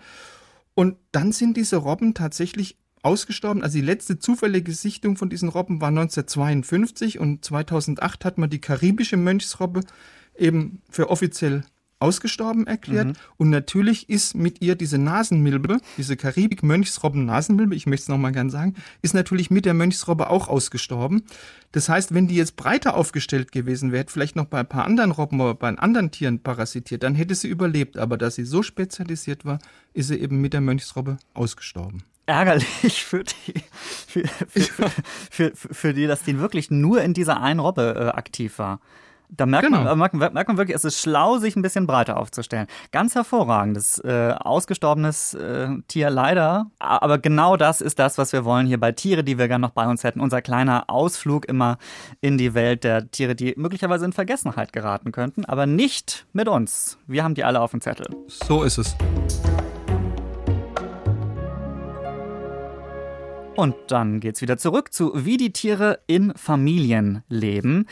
Und 0.74 0.96
dann 1.10 1.32
sind 1.32 1.56
diese 1.56 1.76
Robben 1.76 2.14
tatsächlich 2.14 2.78
ausgestorben. 3.02 3.62
Also 3.62 3.78
die 3.78 3.84
letzte 3.84 4.18
zufällige 4.18 4.72
Sichtung 4.72 5.16
von 5.16 5.28
diesen 5.28 5.48
Robben 5.48 5.80
war 5.80 5.88
1952 5.88 7.18
und 7.18 7.44
2008 7.44 8.24
hat 8.24 8.38
man 8.38 8.48
die 8.48 8.60
karibische 8.60 9.16
Mönchsrobbe 9.16 9.80
eben 10.36 10.80
für 10.88 11.10
offiziell 11.10 11.64
ausgestorben 12.02 12.66
erklärt. 12.66 13.08
Mhm. 13.08 13.12
Und 13.38 13.50
natürlich 13.50 14.08
ist 14.08 14.34
mit 14.34 14.60
ihr 14.60 14.74
diese 14.74 14.98
Nasenmilbe, 14.98 15.78
diese 15.96 16.16
Karibik-Mönchsrobben-Nasenmilbe, 16.16 17.74
ich 17.74 17.86
möchte 17.86 18.02
es 18.02 18.08
nochmal 18.08 18.32
gern 18.32 18.50
sagen, 18.50 18.74
ist 19.00 19.14
natürlich 19.14 19.50
mit 19.50 19.64
der 19.64 19.74
Mönchsrobbe 19.74 20.28
auch 20.28 20.48
ausgestorben. 20.48 21.22
Das 21.70 21.88
heißt, 21.88 22.12
wenn 22.12 22.28
die 22.28 22.36
jetzt 22.36 22.56
breiter 22.56 22.94
aufgestellt 22.94 23.52
gewesen 23.52 23.92
wäre, 23.92 24.04
vielleicht 24.08 24.36
noch 24.36 24.46
bei 24.46 24.60
ein 24.60 24.68
paar 24.68 24.84
anderen 24.84 25.12
Robben 25.12 25.40
oder 25.40 25.54
bei 25.54 25.68
anderen 25.68 26.10
Tieren 26.10 26.40
parasitiert, 26.40 27.02
dann 27.02 27.14
hätte 27.14 27.34
sie 27.34 27.48
überlebt. 27.48 27.96
Aber 27.96 28.18
da 28.18 28.30
sie 28.30 28.44
so 28.44 28.62
spezialisiert 28.62 29.44
war, 29.44 29.58
ist 29.94 30.08
sie 30.08 30.18
eben 30.18 30.40
mit 30.40 30.52
der 30.52 30.60
Mönchsrobbe 30.60 31.16
ausgestorben 31.32 32.02
ärgerlich 32.26 33.04
für 33.04 33.24
die, 33.24 33.54
für, 34.06 34.28
für, 34.48 34.90
für, 35.30 35.52
für, 35.54 35.92
die, 35.92 36.06
dass 36.06 36.22
die 36.22 36.38
wirklich 36.38 36.70
nur 36.70 37.02
in 37.02 37.14
dieser 37.14 37.40
einen 37.40 37.60
Robbe 37.60 37.94
äh, 37.96 38.16
aktiv 38.16 38.58
war. 38.58 38.80
Da 39.34 39.46
merkt, 39.46 39.66
Genau. 39.66 39.82
man, 39.82 39.98
merkt, 39.98 40.34
merkt 40.34 40.48
man 40.48 40.56
wirklich, 40.58 40.76
es 40.76 40.84
ist 40.84 41.00
schlau, 41.00 41.38
sich 41.38 41.56
ein 41.56 41.62
bisschen 41.62 41.86
breiter 41.86 42.18
aufzustellen. 42.18 42.66
Ganz 42.90 43.14
hervorragendes, 43.14 43.98
äh, 44.04 44.34
ausgestorbenes 44.38 45.32
äh, 45.34 45.68
Tier 45.88 46.10
leider. 46.10 46.66
Aber 46.78 47.18
genau 47.18 47.56
das 47.56 47.80
ist 47.80 47.98
das, 47.98 48.18
was 48.18 48.32
wir 48.34 48.44
wollen 48.44 48.66
hier 48.66 48.78
bei 48.78 48.92
Tiere, 48.92 49.24
die 49.24 49.38
wir 49.38 49.48
gerne 49.48 49.62
noch 49.62 49.72
bei 49.72 49.88
uns 49.88 50.04
hätten. 50.04 50.20
Unser 50.20 50.42
kleiner 50.42 50.84
Ausflug 50.90 51.46
immer 51.46 51.78
in 52.20 52.36
die 52.36 52.52
Welt 52.52 52.84
der 52.84 53.10
Tiere, 53.10 53.34
die 53.34 53.54
möglicherweise 53.56 54.04
in 54.04 54.12
Vergessenheit 54.12 54.72
geraten 54.72 55.12
könnten, 55.12 55.46
aber 55.46 55.64
nicht 55.66 56.26
mit 56.34 56.46
uns. 56.48 56.98
Wir 57.06 57.24
haben 57.24 57.34
die 57.34 57.44
alle 57.44 57.60
auf 57.60 57.70
dem 57.70 57.80
Zettel. 57.80 58.06
So 58.26 58.62
ist 58.64 58.76
es. 58.76 58.94
Und 63.54 63.74
dann 63.88 64.20
geht's 64.20 64.40
wieder 64.40 64.56
zurück 64.56 64.92
zu 64.92 65.12
wie 65.24 65.36
die 65.36 65.52
Tiere 65.52 66.00
in 66.06 66.32
Familien 66.36 67.22
leben. 67.28 67.86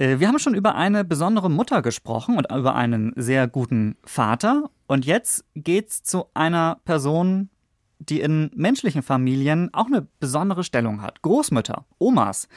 Äh, 0.00 0.18
Wir 0.18 0.26
haben 0.26 0.38
schon 0.38 0.54
über 0.54 0.74
eine 0.74 1.04
besondere 1.04 1.50
Mutter 1.50 1.82
gesprochen 1.82 2.36
und 2.36 2.50
über 2.50 2.74
einen 2.74 3.12
sehr 3.16 3.46
guten 3.46 3.96
Vater. 4.02 4.70
Und 4.88 5.06
jetzt 5.06 5.44
geht's 5.54 6.02
zu 6.02 6.24
einer 6.34 6.80
Person, 6.84 7.50
die 7.98 8.20
in 8.20 8.50
menschlichen 8.54 9.02
Familien 9.02 9.72
auch 9.74 9.86
eine 9.86 10.06
besondere 10.18 10.64
Stellung 10.64 11.02
hat. 11.02 11.20
Großmütter, 11.20 11.84
Omas. 11.98 12.48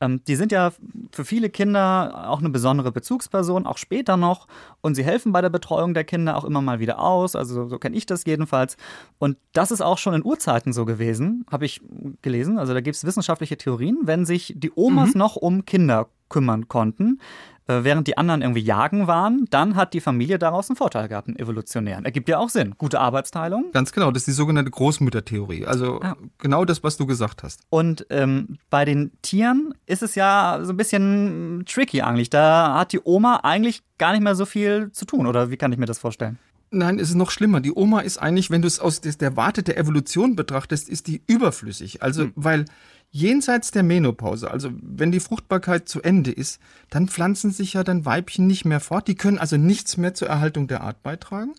Ähm, 0.00 0.22
die 0.26 0.36
sind 0.36 0.52
ja 0.52 0.72
für 1.12 1.24
viele 1.26 1.50
Kinder 1.50 2.28
auch 2.30 2.38
eine 2.38 2.48
besondere 2.48 2.92
Bezugsperson, 2.92 3.66
auch 3.66 3.76
später 3.76 4.16
noch. 4.16 4.46
Und 4.80 4.94
sie 4.94 5.04
helfen 5.04 5.32
bei 5.32 5.42
der 5.42 5.50
Betreuung 5.50 5.92
der 5.92 6.04
Kinder 6.04 6.34
auch 6.36 6.44
immer 6.44 6.62
mal 6.62 6.80
wieder 6.80 6.98
aus. 6.98 7.36
Also 7.36 7.68
so 7.68 7.78
kenne 7.78 7.96
ich 7.96 8.06
das 8.06 8.24
jedenfalls. 8.24 8.78
Und 9.18 9.36
das 9.52 9.70
ist 9.70 9.82
auch 9.82 9.98
schon 9.98 10.14
in 10.14 10.24
Urzeiten 10.24 10.72
so 10.72 10.86
gewesen, 10.86 11.44
habe 11.50 11.66
ich 11.66 11.82
gelesen. 12.22 12.58
Also 12.58 12.72
da 12.72 12.80
gibt 12.80 12.96
es 12.96 13.04
wissenschaftliche 13.04 13.58
Theorien, 13.58 13.98
wenn 14.04 14.24
sich 14.24 14.54
die 14.56 14.72
Omas 14.74 15.14
noch 15.14 15.36
um 15.36 15.66
Kinder 15.66 16.08
kümmern 16.28 16.68
konnten, 16.68 17.20
äh, 17.68 17.82
während 17.82 18.06
die 18.06 18.16
anderen 18.16 18.42
irgendwie 18.42 18.60
jagen 18.60 19.06
waren, 19.08 19.46
dann 19.50 19.74
hat 19.74 19.92
die 19.92 20.00
Familie 20.00 20.38
daraus 20.38 20.70
einen 20.70 20.76
Vorteil 20.76 21.08
gehabt, 21.08 21.26
einen 21.28 21.38
evolutionären. 21.38 22.04
Ergibt 22.04 22.28
ja 22.28 22.38
auch 22.38 22.48
Sinn. 22.48 22.74
Gute 22.78 23.00
Arbeitsteilung. 23.00 23.72
Ganz 23.72 23.90
genau, 23.92 24.10
das 24.12 24.22
ist 24.22 24.28
die 24.28 24.32
sogenannte 24.32 24.70
Großmüttertheorie. 24.70 25.66
Also 25.66 26.00
Ah. 26.00 26.16
genau 26.38 26.64
das, 26.64 26.84
was 26.84 26.96
du 26.96 27.06
gesagt 27.06 27.42
hast. 27.42 27.60
Und 27.70 28.06
ähm, 28.10 28.58
bei 28.70 28.84
den 28.84 29.10
Tieren 29.22 29.74
ist 29.86 30.02
es 30.02 30.14
ja 30.14 30.60
so 30.62 30.72
ein 30.72 30.76
bisschen 30.76 31.64
tricky 31.66 32.02
eigentlich. 32.02 32.30
Da 32.30 32.74
hat 32.78 32.92
die 32.92 33.00
Oma 33.02 33.40
eigentlich 33.42 33.82
gar 33.98 34.12
nicht 34.12 34.22
mehr 34.22 34.34
so 34.36 34.44
viel 34.46 34.90
zu 34.92 35.04
tun. 35.04 35.26
Oder 35.26 35.50
wie 35.50 35.56
kann 35.56 35.72
ich 35.72 35.78
mir 35.78 35.86
das 35.86 35.98
vorstellen? 35.98 36.38
Nein, 36.70 36.98
es 36.98 37.10
ist 37.10 37.14
noch 37.14 37.30
schlimmer. 37.30 37.60
Die 37.60 37.72
Oma 37.72 38.00
ist 38.00 38.18
eigentlich, 38.18 38.50
wenn 38.50 38.60
du 38.60 38.66
es 38.68 38.80
aus 38.80 39.00
der 39.00 39.36
Warte 39.36 39.62
der 39.62 39.78
Evolution 39.78 40.34
betrachtest, 40.36 40.88
ist 40.88 41.06
die 41.06 41.22
überflüssig. 41.26 42.02
Also, 42.02 42.28
weil 42.34 42.64
jenseits 43.16 43.70
der 43.70 43.82
Menopause, 43.82 44.50
also 44.50 44.70
wenn 44.82 45.10
die 45.10 45.20
Fruchtbarkeit 45.20 45.88
zu 45.88 46.02
Ende 46.02 46.30
ist, 46.30 46.60
dann 46.90 47.08
pflanzen 47.08 47.50
sich 47.50 47.72
ja 47.72 47.82
dann 47.82 48.04
Weibchen 48.04 48.46
nicht 48.46 48.64
mehr 48.66 48.80
fort. 48.80 49.08
Die 49.08 49.14
können 49.14 49.38
also 49.38 49.56
nichts 49.56 49.96
mehr 49.96 50.12
zur 50.14 50.28
Erhaltung 50.28 50.68
der 50.68 50.82
Art 50.82 51.02
beitragen. 51.02 51.54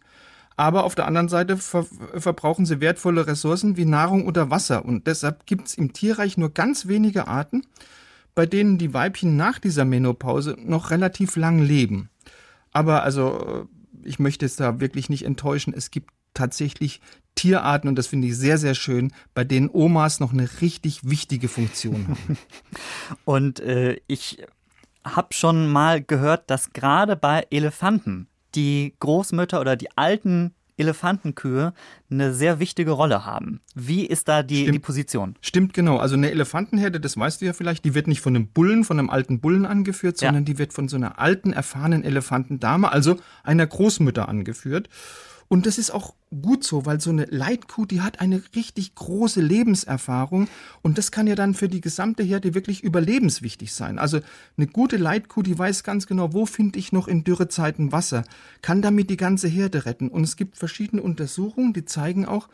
Aber 0.55 0.83
auf 0.83 0.95
der 0.95 1.07
anderen 1.07 1.29
Seite 1.29 1.57
ver 1.57 1.85
verbrauchen 2.15 2.65
sie 2.65 2.79
wertvolle 2.79 3.27
Ressourcen 3.27 3.75
wie 3.75 3.85
Nahrung 3.85 4.27
oder 4.27 4.49
Wasser. 4.49 4.85
Und 4.85 5.07
deshalb 5.07 5.45
gibt 5.45 5.67
es 5.67 5.75
im 5.75 5.93
Tierreich 5.93 6.37
nur 6.37 6.53
ganz 6.53 6.87
wenige 6.87 7.27
Arten, 7.27 7.63
bei 8.35 8.45
denen 8.45 8.77
die 8.77 8.93
Weibchen 8.93 9.35
nach 9.35 9.59
dieser 9.59 9.85
Menopause 9.85 10.55
noch 10.59 10.91
relativ 10.91 11.35
lang 11.35 11.59
leben. 11.59 12.09
Aber 12.71 13.03
also, 13.03 13.67
äh, 14.03 14.07
ich 14.07 14.19
möchte 14.19 14.45
es 14.45 14.55
da 14.55 14.79
wirklich 14.79 15.09
nicht 15.09 15.25
enttäuschen. 15.25 15.73
Es 15.75 15.89
gibt 15.89 16.11
tatsächlich 16.33 17.01
Tierarten, 17.37 17.87
und 17.87 17.95
das 17.95 18.07
finde 18.07 18.27
ich 18.27 18.37
sehr, 18.37 18.57
sehr 18.57 18.75
schön, 18.75 19.13
bei 19.33 19.45
denen 19.45 19.69
Omas 19.71 20.19
noch 20.19 20.33
eine 20.33 20.49
richtig 20.61 21.09
wichtige 21.09 21.47
Funktion 21.47 22.07
haben. 22.09 22.37
Und 23.25 23.59
äh, 23.61 23.97
ich 24.07 24.39
habe 25.05 25.33
schon 25.33 25.67
mal 25.71 26.01
gehört, 26.03 26.49
dass 26.49 26.73
gerade 26.73 27.15
bei 27.15 27.45
Elefanten 27.49 28.27
die 28.55 28.93
Großmütter 28.99 29.61
oder 29.61 29.75
die 29.77 29.95
alten 29.95 30.53
Elefantenkühe 30.79 31.73
eine 32.11 32.33
sehr 32.33 32.59
wichtige 32.59 32.91
Rolle 32.91 33.25
haben. 33.25 33.61
Wie 33.73 34.05
ist 34.05 34.27
da 34.27 34.43
die, 34.43 34.69
die 34.69 34.79
Position? 34.79 35.35
Stimmt 35.41 35.73
genau. 35.73 35.97
Also 35.97 36.15
eine 36.15 36.29
Elefantenherde, 36.29 36.99
das 36.99 37.17
weißt 37.17 37.41
du 37.41 37.45
ja 37.45 37.53
vielleicht, 37.53 37.83
die 37.83 37.95
wird 37.95 38.07
nicht 38.07 38.21
von 38.21 38.35
einem 38.35 38.47
Bullen, 38.49 38.83
von 38.83 38.99
einem 38.99 39.09
alten 39.09 39.39
Bullen 39.39 39.65
angeführt, 39.65 40.21
Ja. 40.21 40.27
sondern 40.27 40.45
die 40.45 40.57
wird 40.59 40.73
von 40.73 40.87
so 40.87 40.95
einer 40.95 41.19
alten, 41.19 41.51
erfahrenen 41.51 42.03
Elefantendame, 42.03 42.91
also 42.91 43.17
einer 43.43 43.65
Großmutter 43.65 44.29
angeführt. 44.29 44.87
Und 45.49 45.65
das 45.65 45.77
ist 45.77 45.91
auch 45.91 46.13
gut 46.41 46.65
so, 46.65 46.85
weil 46.85 46.99
so 46.99 47.09
eine 47.09 47.25
Leitkuh, 47.25 47.85
die 47.85 48.01
hat 48.01 48.19
eine 48.19 48.41
richtig 48.55 48.95
große 48.95 49.39
Lebenserfahrung 49.39 50.49
und 50.81 50.97
das 50.97 51.11
kann 51.11 51.25
ja 51.25 51.35
dann 51.35 51.53
für 51.53 51.69
die 51.69 51.79
gesamte 51.79 52.21
Herde 52.21 52.53
wirklich 52.53 52.83
überlebenswichtig 52.83 53.73
sein. 53.73 53.97
Also 53.97 54.19
eine 54.57 54.67
gute 54.67 54.97
Leitkuh, 54.97 55.43
die 55.43 55.57
weiß 55.57 55.83
ganz 55.83 56.05
genau, 56.05 56.33
wo 56.33 56.45
finde 56.45 56.77
ich 56.79 56.91
noch 56.91 57.07
in 57.07 57.23
Dürrezeiten 57.23 57.93
Wasser, 57.93 58.23
kann 58.61 58.81
damit 58.81 59.09
die 59.09 59.17
ganze 59.17 59.47
Herde 59.47 59.85
retten. 59.85 60.09
Und 60.09 60.23
es 60.23 60.35
gibt 60.35 60.57
verschiedene 60.57 61.01
Untersuchungen, 61.01 61.71
die 61.71 61.85
zeigen 61.85 62.25
auch, 62.25 62.49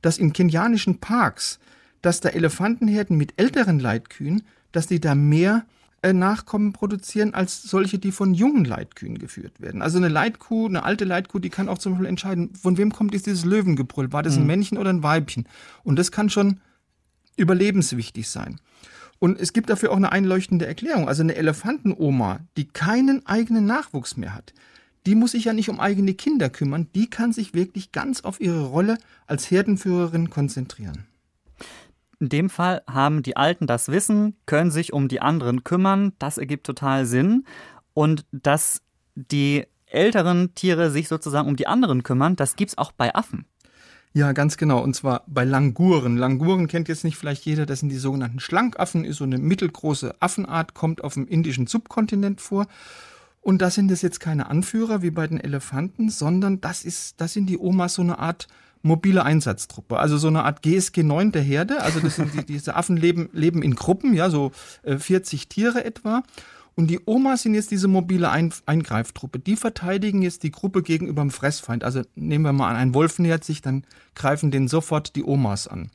dass 0.00 0.16
in 0.16 0.32
kenianischen 0.32 0.98
Parks, 0.98 1.58
dass 2.00 2.20
da 2.20 2.30
Elefantenherden 2.30 3.18
mit 3.18 3.34
älteren 3.36 3.78
Leitkühen, 3.78 4.42
dass 4.72 4.86
die 4.86 5.00
da 5.00 5.14
mehr 5.14 5.66
äh, 6.02 6.12
Nachkommen 6.12 6.72
produzieren 6.72 7.34
als 7.34 7.62
solche, 7.62 7.98
die 7.98 8.12
von 8.12 8.32
jungen 8.32 8.64
Leitkühen 8.64 9.18
geführt 9.18 9.60
werden. 9.60 9.82
Also 9.82 9.98
eine 9.98 10.08
Leitkuh, 10.08 10.66
eine 10.66 10.82
alte 10.82 11.04
Leitkuh, 11.04 11.38
die 11.38 11.50
kann 11.50 11.68
auch 11.68 11.78
zum 11.78 11.92
Beispiel 11.92 12.08
entscheiden, 12.08 12.54
von 12.54 12.78
wem 12.78 12.90
kommt 12.90 13.12
jetzt 13.12 13.26
dieses 13.26 13.44
Löwengebrüll? 13.44 14.12
War 14.12 14.22
das 14.22 14.36
ein 14.36 14.46
Männchen 14.46 14.78
oder 14.78 14.90
ein 14.90 15.02
Weibchen? 15.02 15.46
Und 15.84 15.98
das 15.98 16.10
kann 16.10 16.30
schon 16.30 16.60
überlebenswichtig 17.36 18.28
sein. 18.28 18.60
Und 19.18 19.38
es 19.38 19.52
gibt 19.52 19.68
dafür 19.68 19.92
auch 19.92 19.96
eine 19.96 20.12
einleuchtende 20.12 20.66
Erklärung. 20.66 21.06
Also 21.06 21.22
eine 21.22 21.36
Elefantenoma, 21.36 22.40
die 22.56 22.66
keinen 22.66 23.26
eigenen 23.26 23.66
Nachwuchs 23.66 24.16
mehr 24.16 24.34
hat, 24.34 24.54
die 25.06 25.14
muss 25.14 25.32
sich 25.32 25.44
ja 25.44 25.52
nicht 25.52 25.68
um 25.68 25.80
eigene 25.80 26.14
Kinder 26.14 26.48
kümmern, 26.48 26.88
die 26.94 27.08
kann 27.08 27.32
sich 27.32 27.54
wirklich 27.54 27.92
ganz 27.92 28.22
auf 28.22 28.40
ihre 28.40 28.64
Rolle 28.64 28.98
als 29.26 29.50
Herdenführerin 29.50 30.30
konzentrieren. 30.30 31.04
In 32.20 32.28
dem 32.28 32.50
Fall 32.50 32.82
haben 32.86 33.22
die 33.22 33.36
Alten 33.36 33.66
das 33.66 33.88
Wissen, 33.88 34.36
können 34.44 34.70
sich 34.70 34.92
um 34.92 35.08
die 35.08 35.22
anderen 35.22 35.64
kümmern. 35.64 36.12
Das 36.18 36.36
ergibt 36.36 36.66
total 36.66 37.06
Sinn. 37.06 37.46
Und 37.94 38.26
dass 38.30 38.82
die 39.14 39.64
älteren 39.86 40.54
Tiere 40.54 40.90
sich 40.90 41.08
sozusagen 41.08 41.48
um 41.48 41.56
die 41.56 41.66
anderen 41.66 42.02
kümmern, 42.02 42.36
das 42.36 42.56
gibt's 42.56 42.78
auch 42.78 42.92
bei 42.92 43.14
Affen. 43.14 43.46
Ja, 44.12 44.32
ganz 44.32 44.56
genau. 44.56 44.82
Und 44.82 44.94
zwar 44.94 45.24
bei 45.28 45.44
Languren. 45.44 46.16
Languren 46.16 46.66
kennt 46.66 46.88
jetzt 46.88 47.04
nicht 47.04 47.16
vielleicht 47.16 47.46
jeder. 47.46 47.64
Das 47.64 47.80
sind 47.80 47.88
die 47.88 47.96
sogenannten 47.96 48.40
Schlackaffen. 48.40 49.04
Ist 49.04 49.18
so 49.18 49.24
eine 49.24 49.38
mittelgroße 49.38 50.16
Affenart, 50.20 50.74
kommt 50.74 51.02
auf 51.02 51.14
dem 51.14 51.26
indischen 51.26 51.68
Subkontinent 51.68 52.40
vor. 52.40 52.66
Und 53.40 53.62
da 53.62 53.70
sind 53.70 53.90
es 53.90 54.02
jetzt 54.02 54.20
keine 54.20 54.50
Anführer 54.50 55.00
wie 55.00 55.10
bei 55.10 55.26
den 55.26 55.40
Elefanten, 55.40 56.10
sondern 56.10 56.60
das 56.60 56.84
ist, 56.84 57.20
das 57.20 57.32
sind 57.32 57.46
die 57.46 57.56
Omas 57.56 57.94
so 57.94 58.02
eine 58.02 58.18
Art 58.18 58.48
mobile 58.82 59.24
Einsatztruppe. 59.24 59.98
Also 59.98 60.16
so 60.18 60.28
eine 60.28 60.44
Art 60.44 60.62
GSG 60.62 61.02
9 61.02 61.32
der 61.32 61.42
Herde. 61.42 61.82
Also 61.82 62.00
das 62.00 62.16
sind 62.16 62.34
die, 62.34 62.44
diese 62.44 62.76
Affen 62.76 62.96
leben, 62.96 63.28
leben 63.32 63.62
in 63.62 63.74
Gruppen, 63.74 64.14
ja, 64.14 64.30
so 64.30 64.52
äh, 64.82 64.98
40 64.98 65.48
Tiere 65.48 65.84
etwa. 65.84 66.22
Und 66.76 66.86
die 66.86 67.00
Omas 67.04 67.42
sind 67.42 67.54
jetzt 67.54 67.70
diese 67.70 67.88
mobile 67.88 68.30
Ein 68.30 68.54
Eingreiftruppe. 68.64 69.38
Die 69.38 69.56
verteidigen 69.56 70.22
jetzt 70.22 70.42
die 70.44 70.50
Gruppe 70.50 70.82
gegenüber 70.82 71.20
dem 71.20 71.30
Fressfeind. 71.30 71.84
Also 71.84 72.02
nehmen 72.14 72.44
wir 72.44 72.52
mal 72.52 72.70
an, 72.70 72.76
ein 72.76 72.94
Wolf 72.94 73.18
nähert 73.18 73.44
sich, 73.44 73.60
dann 73.60 73.84
greifen 74.14 74.50
den 74.50 74.68
sofort 74.68 75.14
die 75.16 75.24
Omas 75.24 75.68
an. 75.68 75.90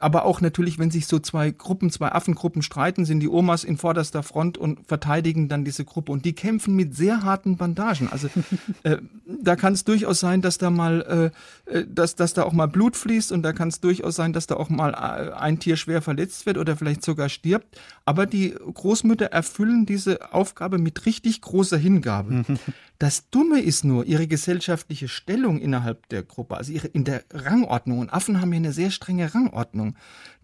Aber 0.00 0.24
auch 0.24 0.40
natürlich, 0.40 0.78
wenn 0.78 0.90
sich 0.90 1.06
so 1.06 1.18
zwei 1.18 1.50
Gruppen, 1.50 1.90
zwei 1.90 2.12
Affengruppen 2.12 2.62
streiten, 2.62 3.04
sind 3.04 3.20
die 3.20 3.28
Omas 3.28 3.64
in 3.64 3.76
vorderster 3.76 4.22
Front 4.22 4.58
und 4.58 4.86
verteidigen 4.86 5.48
dann 5.48 5.64
diese 5.64 5.84
Gruppe. 5.84 6.12
Und 6.12 6.24
die 6.24 6.34
kämpfen 6.34 6.74
mit 6.76 6.94
sehr 6.94 7.22
harten 7.22 7.56
Bandagen. 7.56 8.08
Also 8.10 8.28
äh, 8.82 8.98
da 9.26 9.56
kann 9.56 9.72
es 9.72 9.84
durchaus 9.84 10.20
sein, 10.20 10.42
dass 10.42 10.58
da 10.58 10.70
mal, 10.70 11.32
äh, 11.68 11.78
äh, 11.78 11.86
dass, 11.88 12.14
dass 12.16 12.34
da 12.34 12.44
auch 12.44 12.52
mal 12.52 12.66
Blut 12.66 12.96
fließt 12.96 13.32
und 13.32 13.42
da 13.42 13.52
kann 13.52 13.68
es 13.68 13.80
durchaus 13.80 14.16
sein, 14.16 14.32
dass 14.32 14.46
da 14.46 14.56
auch 14.56 14.68
mal 14.68 14.90
äh, 14.90 15.32
ein 15.34 15.58
Tier 15.58 15.76
schwer 15.76 16.02
verletzt 16.02 16.46
wird 16.46 16.58
oder 16.58 16.76
vielleicht 16.76 17.04
sogar 17.04 17.28
stirbt. 17.28 17.78
Aber 18.04 18.26
die 18.26 18.50
Großmütter 18.50 19.26
erfüllen 19.26 19.86
diese 19.86 20.32
Aufgabe 20.32 20.78
mit 20.78 21.06
richtig 21.06 21.40
großer 21.40 21.76
Hingabe. 21.76 22.44
Das 23.00 23.30
Dumme 23.30 23.60
ist 23.60 23.84
nur 23.84 24.06
ihre 24.06 24.26
gesellschaftliche 24.26 25.06
Stellung 25.06 25.60
innerhalb 25.60 26.08
der 26.08 26.24
Gruppe, 26.24 26.56
also 26.56 26.72
ihre 26.72 26.88
in 26.88 27.04
der 27.04 27.22
Rangordnung. 27.32 28.00
Und 28.00 28.12
Affen 28.12 28.40
haben 28.40 28.52
ja 28.52 28.56
eine 28.56 28.72
sehr 28.72 28.90
strenge 28.90 29.32
Rangordnung. 29.32 29.87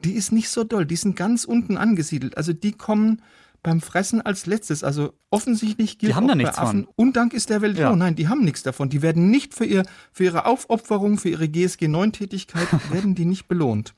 Die 0.04 0.12
ist 0.12 0.32
nicht 0.32 0.48
so 0.48 0.64
doll. 0.64 0.86
Die 0.86 0.96
sind 0.96 1.16
ganz 1.16 1.44
unten 1.44 1.76
angesiedelt. 1.76 2.36
Also 2.36 2.52
die 2.52 2.72
kommen 2.72 3.22
beim 3.62 3.80
Fressen 3.80 4.22
als 4.22 4.46
letztes. 4.46 4.84
Also 4.84 5.14
offensichtlich 5.30 5.98
gilt 5.98 6.12
Die 6.12 6.14
haben 6.14 6.24
auch 6.24 6.28
da 6.28 6.34
nichts 6.36 6.58
Affen 6.58 6.84
von. 6.84 6.94
Undank 6.96 7.32
ist 7.32 7.50
der 7.50 7.62
Welt 7.62 7.78
Ja. 7.78 7.90
ja. 7.90 7.96
Nein, 7.96 8.14
die 8.14 8.28
haben 8.28 8.44
nichts 8.44 8.62
davon. 8.62 8.88
Die 8.90 9.02
werden 9.02 9.30
nicht 9.30 9.54
für, 9.54 9.64
ihr, 9.64 9.84
für 10.12 10.24
ihre 10.24 10.46
Aufopferung, 10.46 11.18
für 11.18 11.30
ihre 11.30 11.48
GSG 11.48 11.88
9 11.88 12.12
Tätigkeit 12.12 12.68
werden 12.92 13.14
die 13.14 13.24
nicht 13.24 13.48
belohnt. 13.48 13.94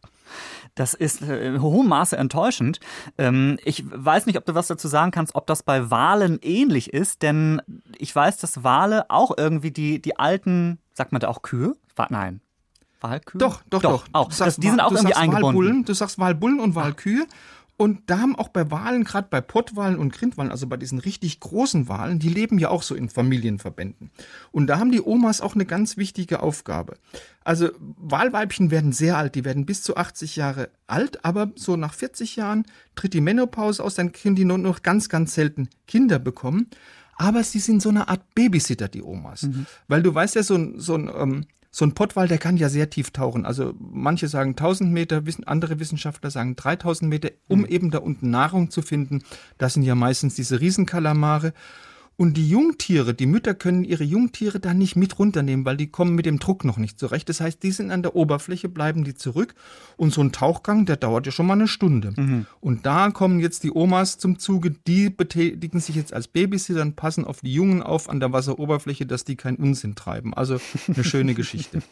Das 0.75 0.95
ist 0.95 1.23
äh, 1.23 1.49
in 1.49 1.63
hohem 1.63 1.89
Maße 1.89 2.17
enttäuschend. 2.17 2.81
Ähm, 3.19 3.59
ich 3.65 3.85
weiß 3.89 4.27
nicht, 4.27 4.39
ob 4.39 4.45
du 4.45 4.55
was 4.55 4.67
dazu 4.67 4.89
sagen 4.89 5.11
kannst, 5.11 5.35
ob 5.35 5.47
das 5.47 5.63
bei 5.63 5.91
Walen 5.91 6.39
ähnlich 6.43 6.93
ist, 6.93 7.23
denn 7.23 7.61
ich 7.99 8.15
weiß, 8.15 8.39
dass 8.39 8.63
Wale 8.63 9.11
auch 9.11 9.33
irgendwie 9.37 9.71
die, 9.71 10.01
die 10.01 10.19
alten, 10.19 10.79
sagt 10.93 11.13
man 11.13 11.21
da 11.21 11.29
auch 11.29 11.43
Kühe? 11.43 11.77
Nein. 12.11 12.41
Wahlkühe? 13.11 13.39
Doch, 13.39 13.63
doch, 13.71 13.83
doch. 13.83 14.05
Auch. 14.13 14.25
Du 14.25 14.31
Das, 14.31 14.39
sagst 14.39 14.63
die 14.63 14.69
sind 14.69 14.81
auch 14.81 14.91
irgendwie 14.91 15.09
sagst 15.09 15.23
eingebunden. 15.23 15.45
Walbullen, 15.47 15.85
du 15.85 15.95
sagst 15.95 16.19
Walbullen 16.19 16.61
und 16.61 16.75
Walkühe. 16.75 17.27
Und 17.79 18.09
da 18.09 18.21
haben 18.21 18.37
auch 18.37 18.49
bei 18.49 18.71
Wahlen, 18.71 19.05
gerade 19.05 19.29
bei 19.31 19.43
Pottwahlen 19.43 19.99
und 19.99 20.11
Grindwahlen, 20.11 20.51
also 20.51 20.67
bei 20.67 20.79
diesen 20.79 20.99
richtig 20.99 21.41
großen 21.41 21.89
Wahlen, 21.89 22.19
die 22.19 22.31
leben 22.31 22.59
ja 22.59 22.71
auch 22.71 22.83
so 22.83 22.95
in 22.95 23.11
Familienverbänden. 23.11 24.11
Und 24.51 24.69
da 24.69 24.79
haben 24.79 24.91
die 24.91 25.03
Omas 25.03 25.43
auch 25.43 25.55
eine 25.55 25.67
ganz 25.67 25.99
wichtige 25.99 26.43
Aufgabe. 26.43 26.97
Also 27.45 27.69
Wahlweibchen 27.79 28.71
werden 28.71 28.93
sehr 28.93 29.19
alt, 29.19 29.35
die 29.35 29.45
werden 29.45 29.67
bis 29.67 29.83
zu 29.83 29.95
80 29.95 30.37
Jahre 30.37 30.71
alt, 30.87 31.23
aber 31.23 31.51
so 31.55 31.77
nach 31.77 31.93
40 31.93 32.37
Jahren 32.37 32.65
tritt 32.95 33.13
die 33.13 33.21
Menopause 33.21 33.85
aus, 33.85 33.95
dann 33.95 34.13
können 34.13 34.37
die 34.37 34.47
nur 34.47 34.59
noch 34.59 34.83
ganz, 34.83 35.11
ganz 35.11 35.35
selten 35.35 35.69
Kinder 35.87 36.19
bekommen. 36.19 36.71
Aber 37.19 37.43
sie 37.43 37.61
sind 37.61 37.83
so 37.83 37.89
eine 37.89 38.09
Art 38.09 38.35
Babysitter, 38.35 38.89
die 38.89 39.03
Omas. 39.03 39.43
Mhm. 39.43 39.67
Weil 39.89 40.03
du 40.03 40.15
weißt 40.15 40.35
ja, 40.35 40.43
so 40.43 40.55
ein, 40.55 40.79
so 40.79 40.95
ein 40.95 41.11
ähm, 41.15 41.47
so 41.77 41.85
ein 41.85 41.93
Pottwal, 41.93 42.27
der 42.27 42.39
kann 42.39 42.57
ja 42.57 42.71
sehr 42.71 42.89
tief 42.89 43.11
tauchen. 43.11 43.45
Also 43.45 43.75
manche 43.79 44.29
sagen 44.29 44.53
1000 44.53 44.91
Meter, 44.91 45.23
andere 45.45 45.79
Wissenschaftler 45.79 46.31
sagen 46.31 46.57
3000 46.57 47.07
Meter, 47.07 47.33
um 47.49 47.61
mhm. 47.61 47.67
eben 47.67 47.91
da 47.91 47.99
unten 47.99 48.31
Nahrung 48.31 48.71
zu 48.71 48.81
finden. 48.81 49.23
Das 49.59 49.75
sind 49.75 49.83
ja 49.83 49.95
meistens 49.95 50.35
diese 50.35 50.59
Riesenkalamare. 50.59 51.53
Und 52.19 52.39
die 52.39 52.49
Jungtiere, 52.49 53.13
die 53.13 53.27
Mütter 53.27 53.55
können 53.55 53.85
ihre 53.85 54.05
Jungtiere 54.05 54.59
dann 54.59 54.79
nicht 54.79 54.97
mit 54.97 55.19
runternehmen, 55.19 55.67
weil 55.67 55.77
die 55.77 55.89
kommen 55.89 56.15
mit 56.15 56.25
dem 56.25 56.39
Druck 56.39 56.65
noch 56.65 56.79
nicht 56.79 56.99
zurecht. 56.99 57.29
Das 57.29 57.43
heißt, 57.43 57.63
die 57.63 57.73
sind 57.73 57.91
an 57.91 58.03
der 58.03 58.17
Oberfläche, 58.17 58.71
bleiben 58.71 59.05
die 59.05 59.15
zurück. 59.15 59.55
Und 59.99 60.15
so 60.15 60.23
ein 60.23 60.33
Tauchgang, 60.33 60.87
der 60.87 60.97
dauert 60.97 61.27
ja 61.27 61.33
schon 61.33 61.47
mal 61.47 61.53
eine 61.53 61.69
Stunde. 61.69 62.15
Mhm. 62.17 62.47
Und 62.61 62.87
da 62.87 63.11
kommen 63.11 63.39
jetzt 63.39 63.65
die 63.65 63.71
Omas 63.71 64.17
zum 64.17 64.39
Zuge, 64.39 64.71
die 64.87 65.11
betätigen 65.11 65.79
sich 65.79 65.95
jetzt 65.95 66.15
als 66.15 66.27
Babysitter 66.27 66.81
und 66.81 66.97
passen 66.97 67.27
auf 67.27 67.41
die 67.41 67.53
Jungen 67.53 67.83
auf 67.83 68.09
an 68.09 68.19
der 68.19 68.33
Wasseroberfläche, 68.33 69.05
dass 69.05 69.25
die 69.25 69.37
keinen 69.37 69.59
Unsinn 69.59 69.95
treiben. 69.95 70.33
Also 70.33 70.59
eine 70.89 71.05
schöne 71.05 71.35
Geschichte. 71.35 71.83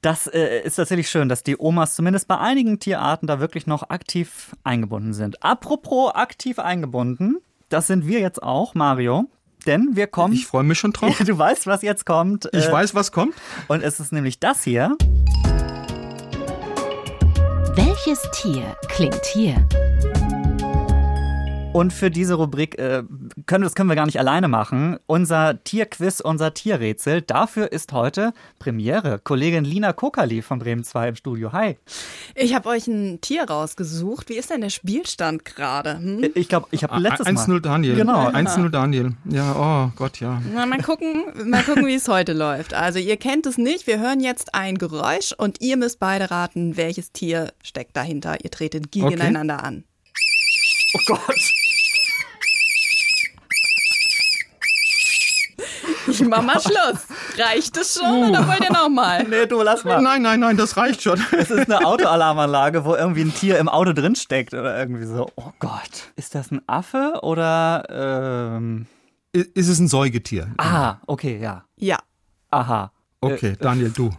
Das 0.00 0.28
äh, 0.28 0.62
ist 0.62 0.76
tatsächlich 0.76 1.10
schön, 1.10 1.28
dass 1.28 1.42
die 1.42 1.56
Omas 1.58 1.94
zumindest 1.94 2.26
bei 2.26 2.38
einigen 2.38 2.78
Tierarten 2.78 3.26
da 3.26 3.38
wirklich 3.38 3.66
noch 3.66 3.90
aktiv 3.90 4.56
eingebunden 4.64 5.12
sind. 5.12 5.42
Apropos 5.42 6.14
aktiv 6.14 6.58
eingebunden, 6.58 7.38
das 7.68 7.86
sind 7.86 8.06
wir 8.06 8.20
jetzt 8.20 8.42
auch, 8.42 8.74
Mario. 8.74 9.30
Denn 9.66 9.90
wir 9.92 10.06
kommen. 10.06 10.34
Ich 10.34 10.46
freue 10.46 10.62
mich 10.64 10.78
schon 10.78 10.92
drauf. 10.92 11.18
du 11.26 11.36
weißt, 11.36 11.66
was 11.66 11.82
jetzt 11.82 12.06
kommt. 12.06 12.48
Ich 12.52 12.66
äh, 12.66 12.72
weiß, 12.72 12.94
was 12.94 13.12
kommt. 13.12 13.34
Und 13.66 13.82
es 13.82 14.00
ist 14.00 14.12
nämlich 14.12 14.38
das 14.40 14.62
hier. 14.62 14.96
Welches 17.74 18.22
Tier 18.32 18.76
klingt 18.88 19.24
hier? 19.26 19.66
Und 21.74 21.92
für 21.92 22.10
diese 22.10 22.34
Rubrik 22.34 22.78
äh, 22.78 23.02
können, 23.46 23.62
das 23.62 23.74
können 23.74 23.88
wir 23.88 23.94
gar 23.94 24.06
nicht 24.06 24.18
alleine 24.18 24.48
machen. 24.48 24.98
Unser 25.06 25.62
Tierquiz, 25.62 26.20
unser 26.20 26.54
Tierrätsel. 26.54 27.22
Dafür 27.22 27.70
ist 27.70 27.92
heute 27.92 28.32
Premiere. 28.58 29.20
Kollegin 29.22 29.64
Lina 29.64 29.92
Kokali 29.92 30.40
von 30.42 30.58
Bremen 30.58 30.82
2 30.82 31.10
im 31.10 31.14
Studio. 31.14 31.52
Hi. 31.52 31.76
Ich 32.34 32.54
habe 32.54 32.70
euch 32.70 32.86
ein 32.88 33.20
Tier 33.20 33.44
rausgesucht. 33.44 34.30
Wie 34.30 34.36
ist 34.36 34.50
denn 34.50 34.62
der 34.62 34.70
Spielstand 34.70 35.44
gerade? 35.44 35.98
Hm? 35.98 36.30
Ich 36.34 36.48
glaube, 36.48 36.68
ich 36.70 36.82
habe 36.82 36.98
letztes 37.00 37.26
1 37.26 37.46
Mal. 37.46 37.58
1-0 37.58 37.60
Daniel. 37.60 37.96
Genau. 37.96 38.28
1-0 38.28 38.70
Daniel. 38.70 39.12
Ja, 39.26 39.54
oh 39.54 39.92
Gott, 39.94 40.20
ja. 40.20 40.40
Na, 40.52 40.64
mal 40.64 40.82
gucken, 40.82 41.24
mal 41.44 41.62
gucken 41.62 41.86
wie 41.86 41.94
es 41.94 42.08
heute 42.08 42.32
läuft. 42.32 42.72
Also, 42.72 42.98
ihr 42.98 43.18
kennt 43.18 43.46
es 43.46 43.58
nicht. 43.58 43.86
Wir 43.86 44.00
hören 44.00 44.20
jetzt 44.20 44.54
ein 44.54 44.78
Geräusch 44.78 45.32
und 45.36 45.60
ihr 45.60 45.76
müsst 45.76 46.00
beide 46.00 46.30
raten, 46.30 46.76
welches 46.78 47.12
Tier 47.12 47.52
steckt 47.62 47.96
dahinter. 47.96 48.42
Ihr 48.42 48.50
tretet 48.50 48.90
gegeneinander 48.90 49.58
okay. 49.58 49.66
an. 49.66 49.84
Oh 50.94 51.00
Gott. 51.06 51.40
Ich 56.08 56.20
mach 56.22 56.42
mal 56.42 56.60
Schluss. 56.60 57.06
Reicht 57.36 57.76
es 57.76 57.98
schon 57.98 58.10
uh. 58.10 58.28
oder 58.30 58.48
wollt 58.48 58.64
ihr 58.64 58.72
nochmal? 58.72 59.24
Nee, 59.24 59.46
du 59.46 59.62
lass 59.62 59.84
mal. 59.84 60.00
Nein, 60.00 60.22
nein, 60.22 60.40
nein, 60.40 60.56
das 60.56 60.76
reicht 60.76 61.02
schon. 61.02 61.22
Es 61.32 61.50
ist 61.50 61.70
eine 61.70 61.84
Autoalarmanlage, 61.84 62.84
wo 62.84 62.94
irgendwie 62.94 63.22
ein 63.22 63.34
Tier 63.34 63.58
im 63.58 63.68
Auto 63.68 63.92
drin 63.92 64.16
steckt 64.16 64.54
oder 64.54 64.78
irgendwie 64.78 65.04
so. 65.04 65.30
Oh 65.36 65.52
Gott. 65.58 66.12
Ist 66.16 66.34
das 66.34 66.50
ein 66.50 66.62
Affe 66.66 67.20
oder 67.22 67.84
ähm 67.90 68.86
ist 69.32 69.68
es 69.68 69.78
ein 69.78 69.88
Säugetier? 69.88 70.48
Ah, 70.56 70.96
okay, 71.06 71.38
ja. 71.38 71.64
Ja. 71.76 71.98
Aha. 72.50 72.92
Okay, 73.20 73.56
Daniel, 73.60 73.90
du. 73.90 74.10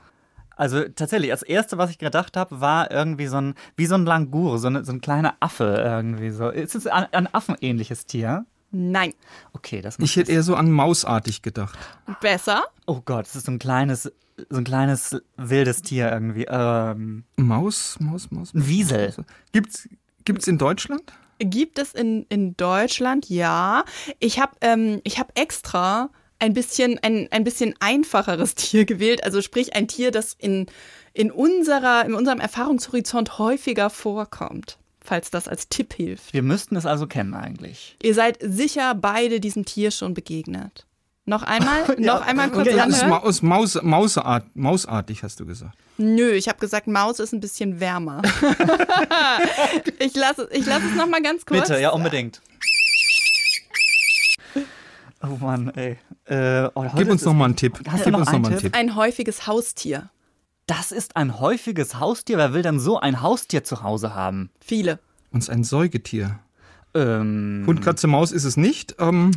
Also 0.60 0.84
tatsächlich, 0.84 1.32
das 1.32 1.42
erste, 1.42 1.78
was 1.78 1.90
ich 1.90 2.00
gedacht 2.00 2.36
habe, 2.36 2.60
war 2.60 2.92
irgendwie 2.92 3.28
so 3.28 3.38
ein, 3.38 3.54
wie 3.78 3.86
so 3.86 3.96
ein 3.96 4.06
Langur, 4.06 4.60
so, 4.60 4.68
eine, 4.68 4.84
so 4.84 4.92
ein 4.92 5.00
kleiner 5.00 5.36
Affe 5.40 5.82
irgendwie 5.82 6.32
so. 6.32 6.50
Ist 6.50 6.76
es 6.76 6.86
ein, 6.86 7.08
ein 7.14 7.34
affenähnliches 7.34 8.06
Tier? 8.08 8.46
Nein. 8.72 9.14
Okay, 9.54 9.80
das 9.80 9.98
Ich 10.00 10.18
hätte 10.18 10.34
eher 10.34 10.44
so 10.44 10.56
an 10.56 10.70
Mausartig 10.70 11.44
gedacht. 11.44 11.80
Besser? 12.20 12.66
Oh 12.88 13.00
Gott, 13.06 13.28
es 13.28 13.38
ist 13.38 13.46
so 13.46 13.54
ein 13.54 13.60
kleines, 13.60 14.12
so 14.50 14.58
ein 14.58 14.66
kleines 14.66 15.22
wildes 15.38 15.82
Tier 15.82 16.12
irgendwie. 16.12 16.46
Ähm, 16.50 17.24
Maus, 17.38 17.96
Maus, 18.02 18.30
Maus. 18.30 18.54
Ein 18.54 18.68
Wiesel. 18.68 19.16
Gibt's, 19.54 19.88
gibt's 20.26 20.46
in 20.46 20.58
Deutschland? 20.58 21.14
Gibt 21.40 21.80
es 21.80 21.94
in, 21.94 22.26
in 22.28 22.58
Deutschland, 22.58 23.30
ja. 23.30 23.86
Ich 24.20 24.42
habe 24.42 24.52
ähm, 24.60 25.02
hab 25.08 25.40
extra 25.40 26.10
ein 26.40 26.54
bisschen, 26.54 27.00
ein, 27.00 27.28
ein 27.32 27.44
bisschen 27.44 27.76
einfacheres 27.80 28.56
Tier 28.56 28.86
gewählt. 28.86 29.24
Also 29.24 29.42
sprich 29.42 29.76
ein 29.76 29.88
Tier, 29.88 30.12
das 30.12 30.36
in, 30.38 30.68
in, 31.14 31.32
unserer, 31.32 32.06
in 32.06 32.14
unserem 32.14 32.40
Erfahrungshorizont 32.40 33.38
häufiger 33.38 33.90
vorkommt 33.90 34.78
falls 35.02 35.32
das 35.32 35.48
als 35.48 35.70
Tipp 35.70 35.96
hilft. 35.96 36.34
Wir 36.34 36.44
müssten 36.44 36.76
es 36.76 36.86
also 36.86 37.08
kennen 37.08 37.34
eigentlich. 37.34 37.98
Ihr 38.04 38.14
seid 38.14 38.38
sicher 38.42 38.94
beide 38.94 39.40
diesem 39.40 39.66
Tier 39.66 39.90
schon 39.90 40.14
begegnet. 40.14 40.86
Noch 41.26 41.44
einmal, 41.44 41.86
ja. 41.98 42.14
noch 42.14 42.22
einmal 42.26 42.50
kurz 42.50 42.68
okay, 42.68 42.80
anhören. 42.80 43.12
Aus 43.12 43.42
Maus, 43.42 43.82
Mausart, 43.82 44.46
Mausartig 44.56 45.24
hast 45.24 45.40
du 45.40 45.46
gesagt. 45.46 45.76
Nö, 45.98 46.32
ich 46.32 46.48
habe 46.48 46.60
gesagt, 46.60 46.88
Maus 46.88 47.20
ist 47.20 47.34
ein 47.34 47.40
bisschen 47.40 47.80
wärmer. 47.80 48.22
ich 50.00 50.16
lasse 50.16 50.48
ich 50.52 50.66
lass 50.66 50.84
es 50.84 50.96
noch 50.96 51.08
mal 51.08 51.22
ganz 51.22 51.46
kurz. 51.46 51.68
Bitte, 51.68 51.82
ja, 51.82 51.90
unbedingt. 51.90 52.42
Oh 55.22 55.38
Mann, 55.40 55.70
ey. 55.76 55.98
Äh, 56.26 56.70
oh, 56.76 56.86
Gib 56.96 57.10
uns 57.10 57.24
noch 57.26 57.34
mal 57.34 57.46
einen 57.46 57.56
Tipp. 57.56 57.80
Hast 57.88 58.06
Gib 58.06 58.16
uns 58.16 58.28
noch 58.28 58.34
einen 58.34 58.42
mal 58.42 58.52
einen 58.52 58.60
Tipp. 58.60 58.76
Ein 58.76 58.96
häufiges 58.96 59.48
Haustier. 59.48 60.10
Das 60.66 60.92
ist 60.92 61.16
ein 61.16 61.40
häufiges 61.40 62.00
Haustier. 62.00 62.38
Wer 62.38 62.54
will 62.54 62.62
denn 62.62 62.80
so 62.80 63.00
ein 63.00 63.22
Haustier 63.22 63.64
zu 63.64 63.84
Hause 63.84 64.16
haben? 64.16 64.52
Viele. 64.60 65.00
Und 65.32 65.50
ein 65.50 65.64
Säugetier. 65.64 66.40
Ähm, 66.94 67.64
Hund, 67.68 67.82
Katze, 67.82 68.08
Maus 68.08 68.32
ist 68.32 68.46
es 68.46 68.56
nicht. 68.56 68.96
Ähm, 69.00 69.32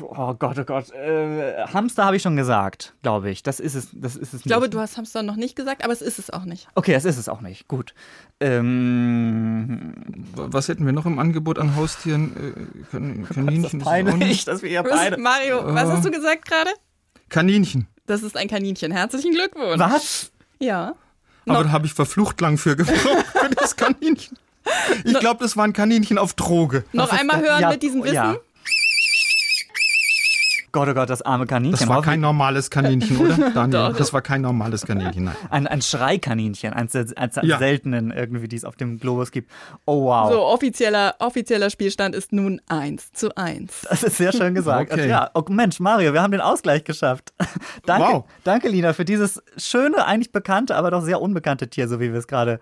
oh 0.00 0.34
Gott, 0.34 0.58
oh 0.58 0.64
Gott. 0.64 0.90
Äh, 0.92 1.64
Hamster 1.66 2.04
habe 2.04 2.16
ich 2.16 2.22
schon 2.22 2.36
gesagt, 2.36 2.94
glaube 3.02 3.30
ich. 3.30 3.42
Das 3.42 3.60
ist 3.60 3.74
es, 3.74 3.88
das 3.92 4.16
ist 4.16 4.28
es 4.28 4.32
nicht. 4.32 4.46
Ich 4.46 4.50
glaube, 4.50 4.68
du 4.68 4.80
hast 4.80 4.96
Hamster 4.96 5.22
noch 5.22 5.36
nicht 5.36 5.56
gesagt, 5.56 5.84
aber 5.84 5.92
es 5.92 6.02
ist 6.02 6.18
es 6.18 6.30
auch 6.30 6.44
nicht. 6.44 6.68
Okay, 6.74 6.94
es 6.94 7.04
ist 7.04 7.16
es 7.16 7.28
auch 7.28 7.40
nicht. 7.40 7.68
Gut. 7.68 7.94
Ähm, 8.40 9.94
Was 10.34 10.68
hätten 10.68 10.86
wir 10.86 10.92
noch 10.92 11.06
im 11.06 11.18
Angebot 11.18 11.58
an 11.58 11.76
Haustieren? 11.76 12.54
Äh, 12.56 12.84
Kan 12.90 13.26
Kaninchen. 13.28 13.62
Das 13.62 13.74
ist 13.74 13.84
peinlich, 13.84 14.44
dass 14.46 14.62
wir 14.62 14.70
ja 14.70 14.82
beide. 14.82 15.18
Mario, 15.18 15.62
was 15.74 15.90
hast 15.90 16.04
du 16.04 16.10
gesagt 16.10 16.46
gerade? 16.46 16.70
Kaninchen. 17.28 17.86
Das 18.06 18.22
ist 18.22 18.36
ein 18.36 18.48
Kaninchen. 18.48 18.90
Herzlichen 18.92 19.32
Glückwunsch. 19.32 19.78
Was? 19.78 20.32
Ja. 20.58 20.94
Aber 21.46 21.64
da 21.64 21.72
habe 21.72 21.86
ich 21.86 21.94
verflucht 21.94 22.40
lang 22.40 22.58
für 22.58 22.76
gebraucht, 22.76 23.26
für 23.32 23.50
das 23.50 23.76
Kaninchen. 23.76 24.36
Ich 25.04 25.18
glaube, 25.18 25.42
das 25.42 25.56
war 25.56 25.64
ein 25.64 25.72
Kaninchen 25.72 26.18
auf 26.18 26.34
Droge. 26.34 26.84
Noch 26.92 27.10
einmal 27.10 27.40
hören 27.40 27.62
ja, 27.62 27.70
mit 27.70 27.82
diesem 27.82 28.04
Wissen? 28.04 28.14
Ja. 28.14 28.36
Gott, 30.72 30.88
oh 30.88 30.94
Gott, 30.94 31.10
das 31.10 31.22
arme 31.22 31.46
Kaninchen. 31.46 31.78
Das 31.78 31.88
war 31.88 32.02
kein 32.02 32.20
normales 32.20 32.70
Kaninchen, 32.70 33.16
oder? 33.18 33.50
Daniel, 33.54 33.92
das 33.96 34.12
war 34.12 34.22
kein 34.22 34.42
normales 34.42 34.86
Kaninchen, 34.86 35.24
nein. 35.24 35.36
Ein, 35.50 35.66
ein 35.66 35.82
Schreikaninchen, 35.82 36.72
eins 36.72 36.92
der, 36.92 37.06
ja. 37.42 37.58
seltenen 37.58 38.10
irgendwie, 38.10 38.48
die 38.48 38.56
es 38.56 38.64
auf 38.64 38.76
dem 38.76 38.98
Globus 38.98 39.30
gibt. 39.30 39.50
Oh, 39.84 40.04
wow. 40.04 40.30
So, 40.30 40.42
offizieller, 40.42 41.16
offizieller 41.18 41.70
Spielstand 41.70 42.14
ist 42.14 42.32
nun 42.32 42.60
1 42.68 43.12
zu 43.12 43.36
1. 43.36 43.86
Das 43.88 44.02
ist 44.02 44.16
sehr 44.16 44.32
schön 44.32 44.54
gesagt. 44.54 44.92
Okay. 44.92 45.08
Ja, 45.08 45.30
oh 45.34 45.42
Mensch, 45.48 45.80
Mario, 45.80 46.12
wir 46.12 46.22
haben 46.22 46.32
den 46.32 46.40
Ausgleich 46.40 46.84
geschafft. 46.84 47.32
danke, 47.86 48.12
wow. 48.12 48.24
danke, 48.44 48.68
Lina, 48.68 48.92
für 48.92 49.04
dieses 49.04 49.42
schöne, 49.56 50.04
eigentlich 50.06 50.32
bekannte, 50.32 50.76
aber 50.76 50.90
doch 50.90 51.02
sehr 51.02 51.20
unbekannte 51.20 51.68
Tier, 51.68 51.88
so 51.88 52.00
wie 52.00 52.12
wir 52.12 52.18
es 52.18 52.26
gerade 52.26 52.60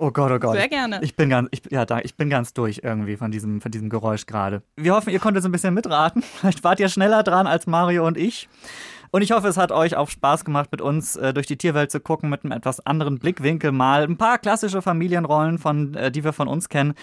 Oh 0.00 0.12
Gott, 0.12 0.30
oh 0.30 0.38
Gott. 0.38 0.54
Sehr 0.54 0.68
gerne. 0.68 1.00
Ich 1.02 1.16
bin 1.16 1.28
ganz, 1.28 1.48
ich, 1.50 1.62
ja, 1.70 1.84
ich 2.04 2.16
bin 2.16 2.30
ganz 2.30 2.54
durch 2.54 2.80
irgendwie 2.84 3.16
von 3.16 3.32
diesem, 3.32 3.60
von 3.60 3.72
diesem 3.72 3.90
Geräusch 3.90 4.26
gerade. 4.26 4.62
Wir 4.76 4.94
hoffen, 4.94 5.10
ihr 5.10 5.18
konntet 5.18 5.42
so 5.42 5.48
ein 5.48 5.52
bisschen 5.52 5.74
mitraten. 5.74 6.22
Vielleicht 6.40 6.62
wart 6.62 6.78
ihr 6.78 6.88
schneller 6.88 7.24
dran 7.24 7.48
als 7.48 7.66
Mario 7.66 8.06
und 8.06 8.16
ich. 8.16 8.48
Und 9.10 9.22
ich 9.22 9.32
hoffe, 9.32 9.48
es 9.48 9.56
hat 9.56 9.72
euch 9.72 9.96
auch 9.96 10.08
Spaß 10.08 10.44
gemacht, 10.44 10.70
mit 10.70 10.80
uns 10.80 11.16
äh, 11.16 11.34
durch 11.34 11.46
die 11.46 11.56
Tierwelt 11.56 11.90
zu 11.90 11.98
gucken, 11.98 12.30
mit 12.30 12.44
einem 12.44 12.52
etwas 12.52 12.78
anderen 12.86 13.18
Blickwinkel 13.18 13.72
mal. 13.72 14.04
Ein 14.04 14.18
paar 14.18 14.38
klassische 14.38 14.82
Familienrollen, 14.82 15.58
von, 15.58 15.94
äh, 15.94 16.12
die 16.12 16.22
wir 16.22 16.32
von 16.32 16.46
uns 16.46 16.68
kennen, 16.68 16.94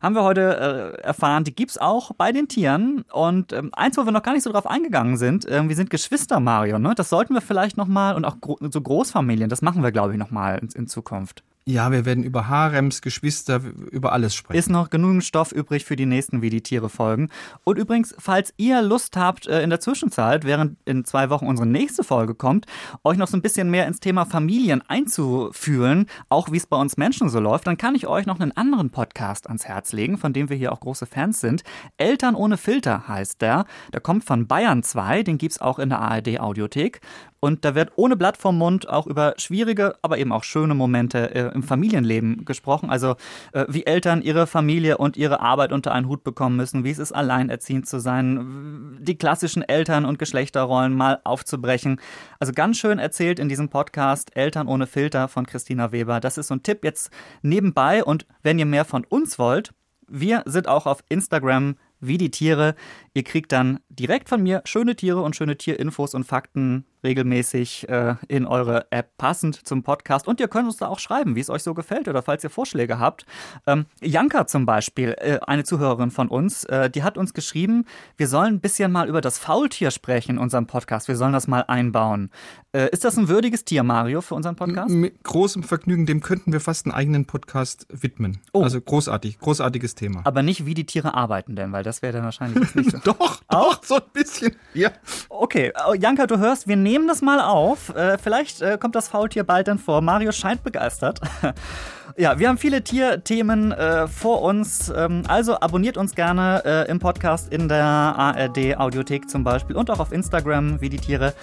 haben 0.00 0.14
wir 0.14 0.22
heute 0.22 0.94
äh, 1.00 1.02
erfahren. 1.02 1.42
Die 1.42 1.54
gibt's 1.56 1.78
auch 1.78 2.12
bei 2.12 2.30
den 2.30 2.46
Tieren. 2.46 3.04
Und 3.10 3.52
ähm, 3.52 3.70
eins, 3.72 3.96
wo 3.96 4.04
wir 4.04 4.12
noch 4.12 4.22
gar 4.22 4.34
nicht 4.34 4.44
so 4.44 4.52
drauf 4.52 4.66
eingegangen 4.66 5.16
sind, 5.16 5.44
äh, 5.46 5.66
wir 5.66 5.74
sind 5.74 5.90
Geschwister, 5.90 6.38
Mario. 6.38 6.78
Ne? 6.78 6.92
Das 6.94 7.08
sollten 7.08 7.34
wir 7.34 7.40
vielleicht 7.40 7.78
noch 7.78 7.88
mal 7.88 8.14
und 8.14 8.24
auch 8.24 8.40
gro 8.40 8.58
so 8.70 8.80
Großfamilien. 8.80 9.48
Das 9.48 9.62
machen 9.62 9.82
wir, 9.82 9.90
glaube 9.90 10.12
ich, 10.12 10.18
noch 10.18 10.30
mal 10.30 10.58
in, 10.58 10.68
in 10.68 10.86
Zukunft. 10.86 11.42
Ja, 11.66 11.90
wir 11.90 12.04
werden 12.04 12.24
über 12.24 12.48
Harems, 12.48 13.00
Geschwister, 13.00 13.62
über 13.90 14.12
alles 14.12 14.34
sprechen. 14.34 14.58
Ist 14.58 14.68
noch 14.68 14.90
genügend 14.90 15.24
Stoff 15.24 15.50
übrig 15.50 15.86
für 15.86 15.96
die 15.96 16.04
nächsten 16.04 16.42
Wie 16.42 16.50
die 16.50 16.60
Tiere 16.60 16.90
folgen. 16.90 17.30
Und 17.64 17.78
übrigens, 17.78 18.14
falls 18.18 18.52
ihr 18.58 18.82
Lust 18.82 19.16
habt, 19.16 19.46
äh, 19.46 19.62
in 19.62 19.70
der 19.70 19.80
Zwischenzeit, 19.80 20.44
während 20.44 20.76
in 20.84 21.06
zwei 21.06 21.30
Wochen 21.30 21.46
unsere 21.46 21.66
nächste 21.66 22.04
Folge 22.04 22.34
kommt, 22.34 22.66
euch 23.02 23.16
noch 23.16 23.28
so 23.28 23.38
ein 23.38 23.40
bisschen 23.40 23.70
mehr 23.70 23.86
ins 23.86 24.00
Thema 24.00 24.26
Familien 24.26 24.82
einzufühlen, 24.88 26.04
auch 26.28 26.52
wie 26.52 26.58
es 26.58 26.66
bei 26.66 26.76
uns 26.76 26.98
Menschen 26.98 27.30
so 27.30 27.40
läuft, 27.40 27.66
dann 27.66 27.78
kann 27.78 27.94
ich 27.94 28.06
euch 28.06 28.26
noch 28.26 28.40
einen 28.40 28.52
anderen 28.52 28.90
Podcast 28.90 29.46
ans 29.46 29.64
Herz 29.64 29.94
legen, 29.94 30.18
von 30.18 30.34
dem 30.34 30.50
wir 30.50 30.58
hier 30.58 30.70
auch 30.70 30.80
große 30.80 31.06
Fans 31.06 31.40
sind. 31.40 31.62
Eltern 31.96 32.34
ohne 32.34 32.58
Filter 32.58 33.08
heißt 33.08 33.40
der. 33.40 33.64
Der 33.90 34.02
kommt 34.02 34.24
von 34.24 34.46
Bayern 34.46 34.82
2, 34.82 35.22
den 35.22 35.38
gibt 35.38 35.52
es 35.52 35.60
auch 35.62 35.78
in 35.78 35.88
der 35.88 36.00
ARD 36.00 36.40
Audiothek. 36.40 37.00
Und 37.44 37.62
da 37.66 37.74
wird 37.74 37.92
ohne 37.96 38.16
Blatt 38.16 38.38
vom 38.38 38.56
Mund 38.56 38.88
auch 38.88 39.06
über 39.06 39.34
schwierige, 39.36 39.96
aber 40.00 40.16
eben 40.16 40.32
auch 40.32 40.44
schöne 40.44 40.74
Momente 40.74 41.34
äh, 41.34 41.54
im 41.54 41.62
Familienleben 41.62 42.46
gesprochen. 42.46 42.88
Also 42.88 43.16
äh, 43.52 43.66
wie 43.68 43.84
Eltern 43.84 44.22
ihre 44.22 44.46
Familie 44.46 44.96
und 44.96 45.18
ihre 45.18 45.40
Arbeit 45.40 45.70
unter 45.70 45.92
einen 45.92 46.08
Hut 46.08 46.24
bekommen 46.24 46.56
müssen, 46.56 46.84
wie 46.84 46.90
es 46.90 46.98
ist, 46.98 47.12
alleinerziehend 47.12 47.86
zu 47.86 47.98
sein, 48.00 48.96
die 48.98 49.18
klassischen 49.18 49.62
Eltern- 49.62 50.06
und 50.06 50.18
Geschlechterrollen 50.18 50.94
mal 50.94 51.20
aufzubrechen. 51.24 52.00
Also 52.40 52.54
ganz 52.54 52.78
schön 52.78 52.98
erzählt 52.98 53.38
in 53.38 53.50
diesem 53.50 53.68
Podcast 53.68 54.34
Eltern 54.34 54.66
ohne 54.66 54.86
Filter 54.86 55.28
von 55.28 55.44
Christina 55.44 55.92
Weber. 55.92 56.20
Das 56.20 56.38
ist 56.38 56.46
so 56.46 56.54
ein 56.54 56.62
Tipp 56.62 56.82
jetzt 56.82 57.10
nebenbei. 57.42 58.02
Und 58.02 58.24
wenn 58.42 58.58
ihr 58.58 58.64
mehr 58.64 58.86
von 58.86 59.04
uns 59.04 59.38
wollt, 59.38 59.74
wir 60.08 60.44
sind 60.46 60.66
auch 60.66 60.86
auf 60.86 61.04
Instagram 61.10 61.76
wie 62.00 62.18
die 62.18 62.30
Tiere. 62.30 62.74
Ihr 63.16 63.22
kriegt 63.22 63.52
dann 63.52 63.78
direkt 63.88 64.28
von 64.28 64.42
mir 64.42 64.62
schöne 64.64 64.96
Tiere 64.96 65.22
und 65.22 65.36
schöne 65.36 65.56
Tierinfos 65.56 66.14
und 66.14 66.24
Fakten 66.24 66.84
regelmäßig 67.04 67.88
äh, 67.88 68.16
in 68.26 68.46
eure 68.46 68.90
App 68.90 69.16
passend 69.18 69.66
zum 69.66 69.84
Podcast. 69.84 70.26
Und 70.26 70.40
ihr 70.40 70.48
könnt 70.48 70.66
uns 70.66 70.78
da 70.78 70.88
auch 70.88 70.98
schreiben, 70.98 71.36
wie 71.36 71.40
es 71.40 71.50
euch 71.50 71.62
so 71.62 71.74
gefällt 71.74 72.08
oder 72.08 72.22
falls 72.22 72.42
ihr 72.42 72.50
Vorschläge 72.50 72.98
habt. 72.98 73.26
Ähm, 73.66 73.84
Janka 74.00 74.46
zum 74.46 74.66
Beispiel, 74.66 75.14
äh, 75.18 75.38
eine 75.46 75.64
Zuhörerin 75.64 76.10
von 76.10 76.28
uns, 76.28 76.64
äh, 76.64 76.90
die 76.90 77.02
hat 77.02 77.16
uns 77.16 77.34
geschrieben, 77.34 77.84
wir 78.16 78.26
sollen 78.26 78.54
ein 78.54 78.60
bisschen 78.60 78.90
mal 78.90 79.08
über 79.08 79.20
das 79.20 79.38
Faultier 79.38 79.90
sprechen 79.90 80.32
in 80.32 80.38
unserem 80.38 80.66
Podcast. 80.66 81.06
Wir 81.06 81.16
sollen 81.16 81.34
das 81.34 81.46
mal 81.46 81.60
einbauen. 81.68 82.30
Äh, 82.72 82.88
ist 82.90 83.04
das 83.04 83.16
ein 83.16 83.28
würdiges 83.28 83.64
Tier, 83.64 83.84
Mario, 83.84 84.20
für 84.20 84.34
unseren 84.34 84.56
Podcast? 84.56 84.90
Mit 84.90 85.22
großem 85.22 85.62
Vergnügen, 85.62 86.06
dem 86.06 86.20
könnten 86.20 86.52
wir 86.52 86.60
fast 86.60 86.86
einen 86.86 86.94
eigenen 86.94 87.26
Podcast 87.26 87.86
widmen. 87.90 88.40
Oh. 88.52 88.62
Also 88.62 88.80
großartig, 88.80 89.38
großartiges 89.38 89.94
Thema. 89.94 90.22
Aber 90.24 90.42
nicht, 90.42 90.66
wie 90.66 90.74
die 90.74 90.86
Tiere 90.86 91.14
arbeiten 91.14 91.54
denn, 91.54 91.70
weil 91.72 91.84
das 91.84 92.02
wäre 92.02 92.14
dann 92.14 92.24
wahrscheinlich 92.24 92.74
nicht 92.74 92.90
so. 92.90 92.98
doch, 93.04 93.40
auch 93.48 93.82
so 93.84 93.96
ein 93.96 94.02
bisschen. 94.12 94.56
Ja. 94.72 94.90
Okay, 95.28 95.72
äh, 95.74 95.96
Janka, 95.98 96.26
du 96.26 96.38
hörst, 96.38 96.66
wir 96.66 96.76
nehmen 96.76 97.06
das 97.06 97.22
mal 97.22 97.40
auf. 97.40 97.94
Äh, 97.94 98.18
vielleicht 98.18 98.62
äh, 98.62 98.78
kommt 98.80 98.94
das 98.94 99.08
Faultier 99.08 99.44
bald 99.44 99.68
dann 99.68 99.78
vor. 99.78 100.00
Mario 100.00 100.32
scheint 100.32 100.64
begeistert. 100.64 101.20
ja, 102.16 102.38
wir 102.38 102.48
haben 102.48 102.58
viele 102.58 102.82
Tierthemen 102.82 103.72
äh, 103.72 104.08
vor 104.08 104.42
uns. 104.42 104.92
Ähm, 104.94 105.22
also 105.28 105.60
abonniert 105.60 105.96
uns 105.96 106.14
gerne 106.14 106.62
äh, 106.64 106.90
im 106.90 106.98
Podcast 106.98 107.52
in 107.52 107.68
der 107.68 107.84
ARD 107.84 108.78
Audiothek 108.78 109.28
zum 109.28 109.44
Beispiel 109.44 109.76
und 109.76 109.90
auch 109.90 110.00
auf 110.00 110.10
Instagram 110.10 110.80
wie 110.80 110.88
die 110.88 110.98
Tiere. 110.98 111.34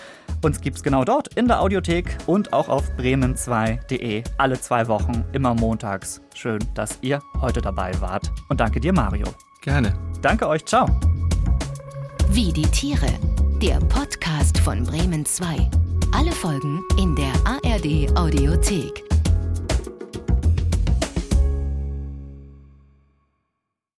Uns 0.41 0.61
gibt 0.61 0.77
es 0.77 0.83
genau 0.83 1.03
dort 1.03 1.33
in 1.35 1.47
der 1.47 1.61
Audiothek 1.61 2.17
und 2.25 2.53
auch 2.53 2.69
auf 2.69 2.83
bremen2.de. 2.97 4.23
Alle 4.37 4.59
zwei 4.59 4.87
Wochen, 4.87 5.23
immer 5.31 5.53
montags. 5.53 6.21
Schön, 6.33 6.59
dass 6.73 6.97
ihr 7.01 7.21
heute 7.39 7.61
dabei 7.61 7.91
wart. 8.01 8.31
Und 8.49 8.59
danke 8.59 8.79
dir, 8.79 8.93
Mario. 8.93 9.27
Gerne. 9.61 9.93
Danke 10.21 10.47
euch. 10.47 10.65
Ciao. 10.65 10.87
Wie 12.33 12.53
die 12.53 12.61
Tiere. 12.61 13.09
Der 13.61 13.77
Podcast 13.79 14.57
von 14.59 14.85
Bremen 14.85 15.25
2. 15.25 15.69
Alle 16.13 16.31
Folgen 16.31 16.81
in 16.97 17.13
der 17.13 17.33
ARD 17.43 18.17
Audiothek. 18.17 19.10